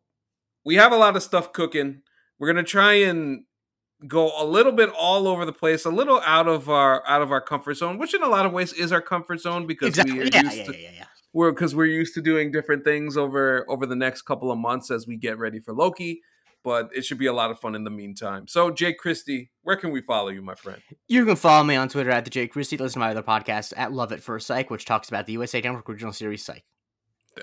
we 0.65 0.75
have 0.75 0.93
a 0.93 0.97
lot 0.97 1.17
of 1.17 1.23
stuff 1.23 1.53
cooking 1.53 2.03
we're 2.39 2.49
gonna 2.49 2.63
try 2.63 2.95
and 2.95 3.45
go 4.07 4.33
a 4.37 4.45
little 4.45 4.73
bit 4.73 4.91
all 4.91 5.29
over 5.29 5.45
the 5.45 5.53
place, 5.53 5.85
a 5.85 5.91
little 5.91 6.21
out 6.25 6.49
of 6.49 6.69
our 6.69 7.07
out 7.07 7.23
of 7.23 7.31
our 7.31 7.41
comfort 7.41 7.75
zone, 7.75 7.99
which 7.99 8.15
in 8.15 8.23
a 8.23 8.29
lot 8.29 8.47
of 8.47 8.53
ways 8.53 8.73
is 8.73 8.93
our 8.93 9.01
comfort 9.01 9.41
zone 9.41 9.67
because 9.67 9.91
exactly. 9.91 10.15
we 10.15 10.21
are 10.21 10.25
yeah, 10.25 10.43
used 10.43 10.57
yeah, 10.57 10.65
to 10.65 10.73
yeah, 10.73 10.91
yeah, 10.97 11.05
we're 11.33 11.53
because 11.53 11.75
we're 11.75 11.87
used 11.87 12.15
to 12.15 12.21
doing 12.21 12.51
different 12.51 12.85
things 12.85 13.17
over 13.17 13.65
over 13.69 13.87
the 13.87 13.97
next 13.97 14.23
couple 14.23 14.51
of 14.51 14.59
months 14.59 14.91
as 14.91 15.07
we 15.07 15.17
get 15.17 15.39
ready 15.39 15.61
for 15.61 15.73
Loki. 15.73 16.23
But 16.65 16.91
it 16.95 17.05
should 17.05 17.19
be 17.19 17.27
a 17.27 17.33
lot 17.33 17.51
of 17.51 17.59
fun 17.59 17.75
in 17.75 17.85
the 17.85 17.91
meantime. 17.91 18.47
So, 18.47 18.71
Jake 18.71 18.99
Christie, 18.99 19.51
where 19.63 19.77
can 19.77 19.91
we 19.91 20.01
follow 20.01 20.29
you, 20.29 20.43
my 20.43 20.55
friend? 20.55 20.81
You 21.09 21.25
can 21.25 21.37
follow 21.37 21.65
me 21.65 21.75
on 21.75 21.89
Twitter 21.89 22.11
at 22.11 22.25
the 22.25 22.31
Jake 22.31 22.53
Christie. 22.53 22.77
Listen 22.77 22.95
to 22.95 22.99
my 23.01 23.11
other 23.11 23.23
podcast 23.23 23.73
at 23.77 23.93
Love 23.93 24.13
It 24.13 24.23
First 24.23 24.47
Psych, 24.47 24.71
which 24.71 24.85
talks 24.85 25.09
about 25.09 25.27
the 25.27 25.33
USA 25.33 25.61
Network 25.61 25.89
original 25.89 26.13
series 26.13 26.45
Psych. 26.45 26.63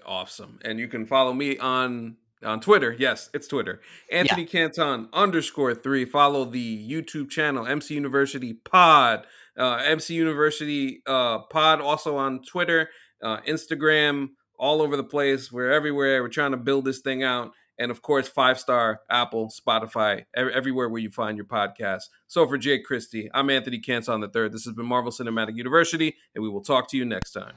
Awesome. 0.05 0.59
And 0.63 0.79
you 0.79 0.88
can 0.88 1.05
follow 1.05 1.33
me 1.33 1.57
on 1.57 2.17
on 2.43 2.59
Twitter. 2.59 2.95
Yes, 2.97 3.29
it's 3.33 3.47
Twitter. 3.47 3.81
Anthony 4.11 4.43
yeah. 4.43 4.47
Canton 4.47 5.09
underscore 5.13 5.75
three. 5.75 6.05
Follow 6.05 6.45
the 6.45 6.89
YouTube 6.89 7.29
channel 7.29 7.65
MC 7.65 7.95
University 7.95 8.53
Pod. 8.53 9.25
Uh, 9.57 9.77
MC 9.77 10.13
University 10.13 11.01
uh, 11.05 11.39
Pod 11.39 11.81
also 11.81 12.15
on 12.15 12.41
Twitter, 12.41 12.89
uh, 13.21 13.41
Instagram, 13.41 14.29
all 14.57 14.82
over 14.82 14.95
the 14.95 15.03
place. 15.03 15.51
We're 15.51 15.71
everywhere. 15.71 16.21
We're 16.23 16.29
trying 16.29 16.51
to 16.51 16.58
build 16.58 16.86
this 16.86 16.99
thing 16.99 17.23
out. 17.23 17.51
And 17.79 17.91
of 17.91 18.01
course, 18.01 18.27
five 18.27 18.59
star 18.59 19.01
Apple, 19.09 19.49
Spotify, 19.49 20.25
everywhere 20.35 20.89
where 20.89 21.01
you 21.01 21.09
find 21.09 21.37
your 21.37 21.45
podcast. 21.45 22.09
So 22.27 22.45
for 22.45 22.57
Jake 22.57 22.83
Christie, 22.83 23.29
I'm 23.33 23.49
Anthony 23.49 23.79
Canton 23.79 24.19
the 24.19 24.27
third. 24.27 24.51
This 24.51 24.65
has 24.65 24.73
been 24.73 24.85
Marvel 24.85 25.11
Cinematic 25.11 25.55
University, 25.55 26.15
and 26.35 26.43
we 26.43 26.49
will 26.49 26.61
talk 26.61 26.89
to 26.89 26.97
you 26.97 27.05
next 27.05 27.31
time. 27.31 27.53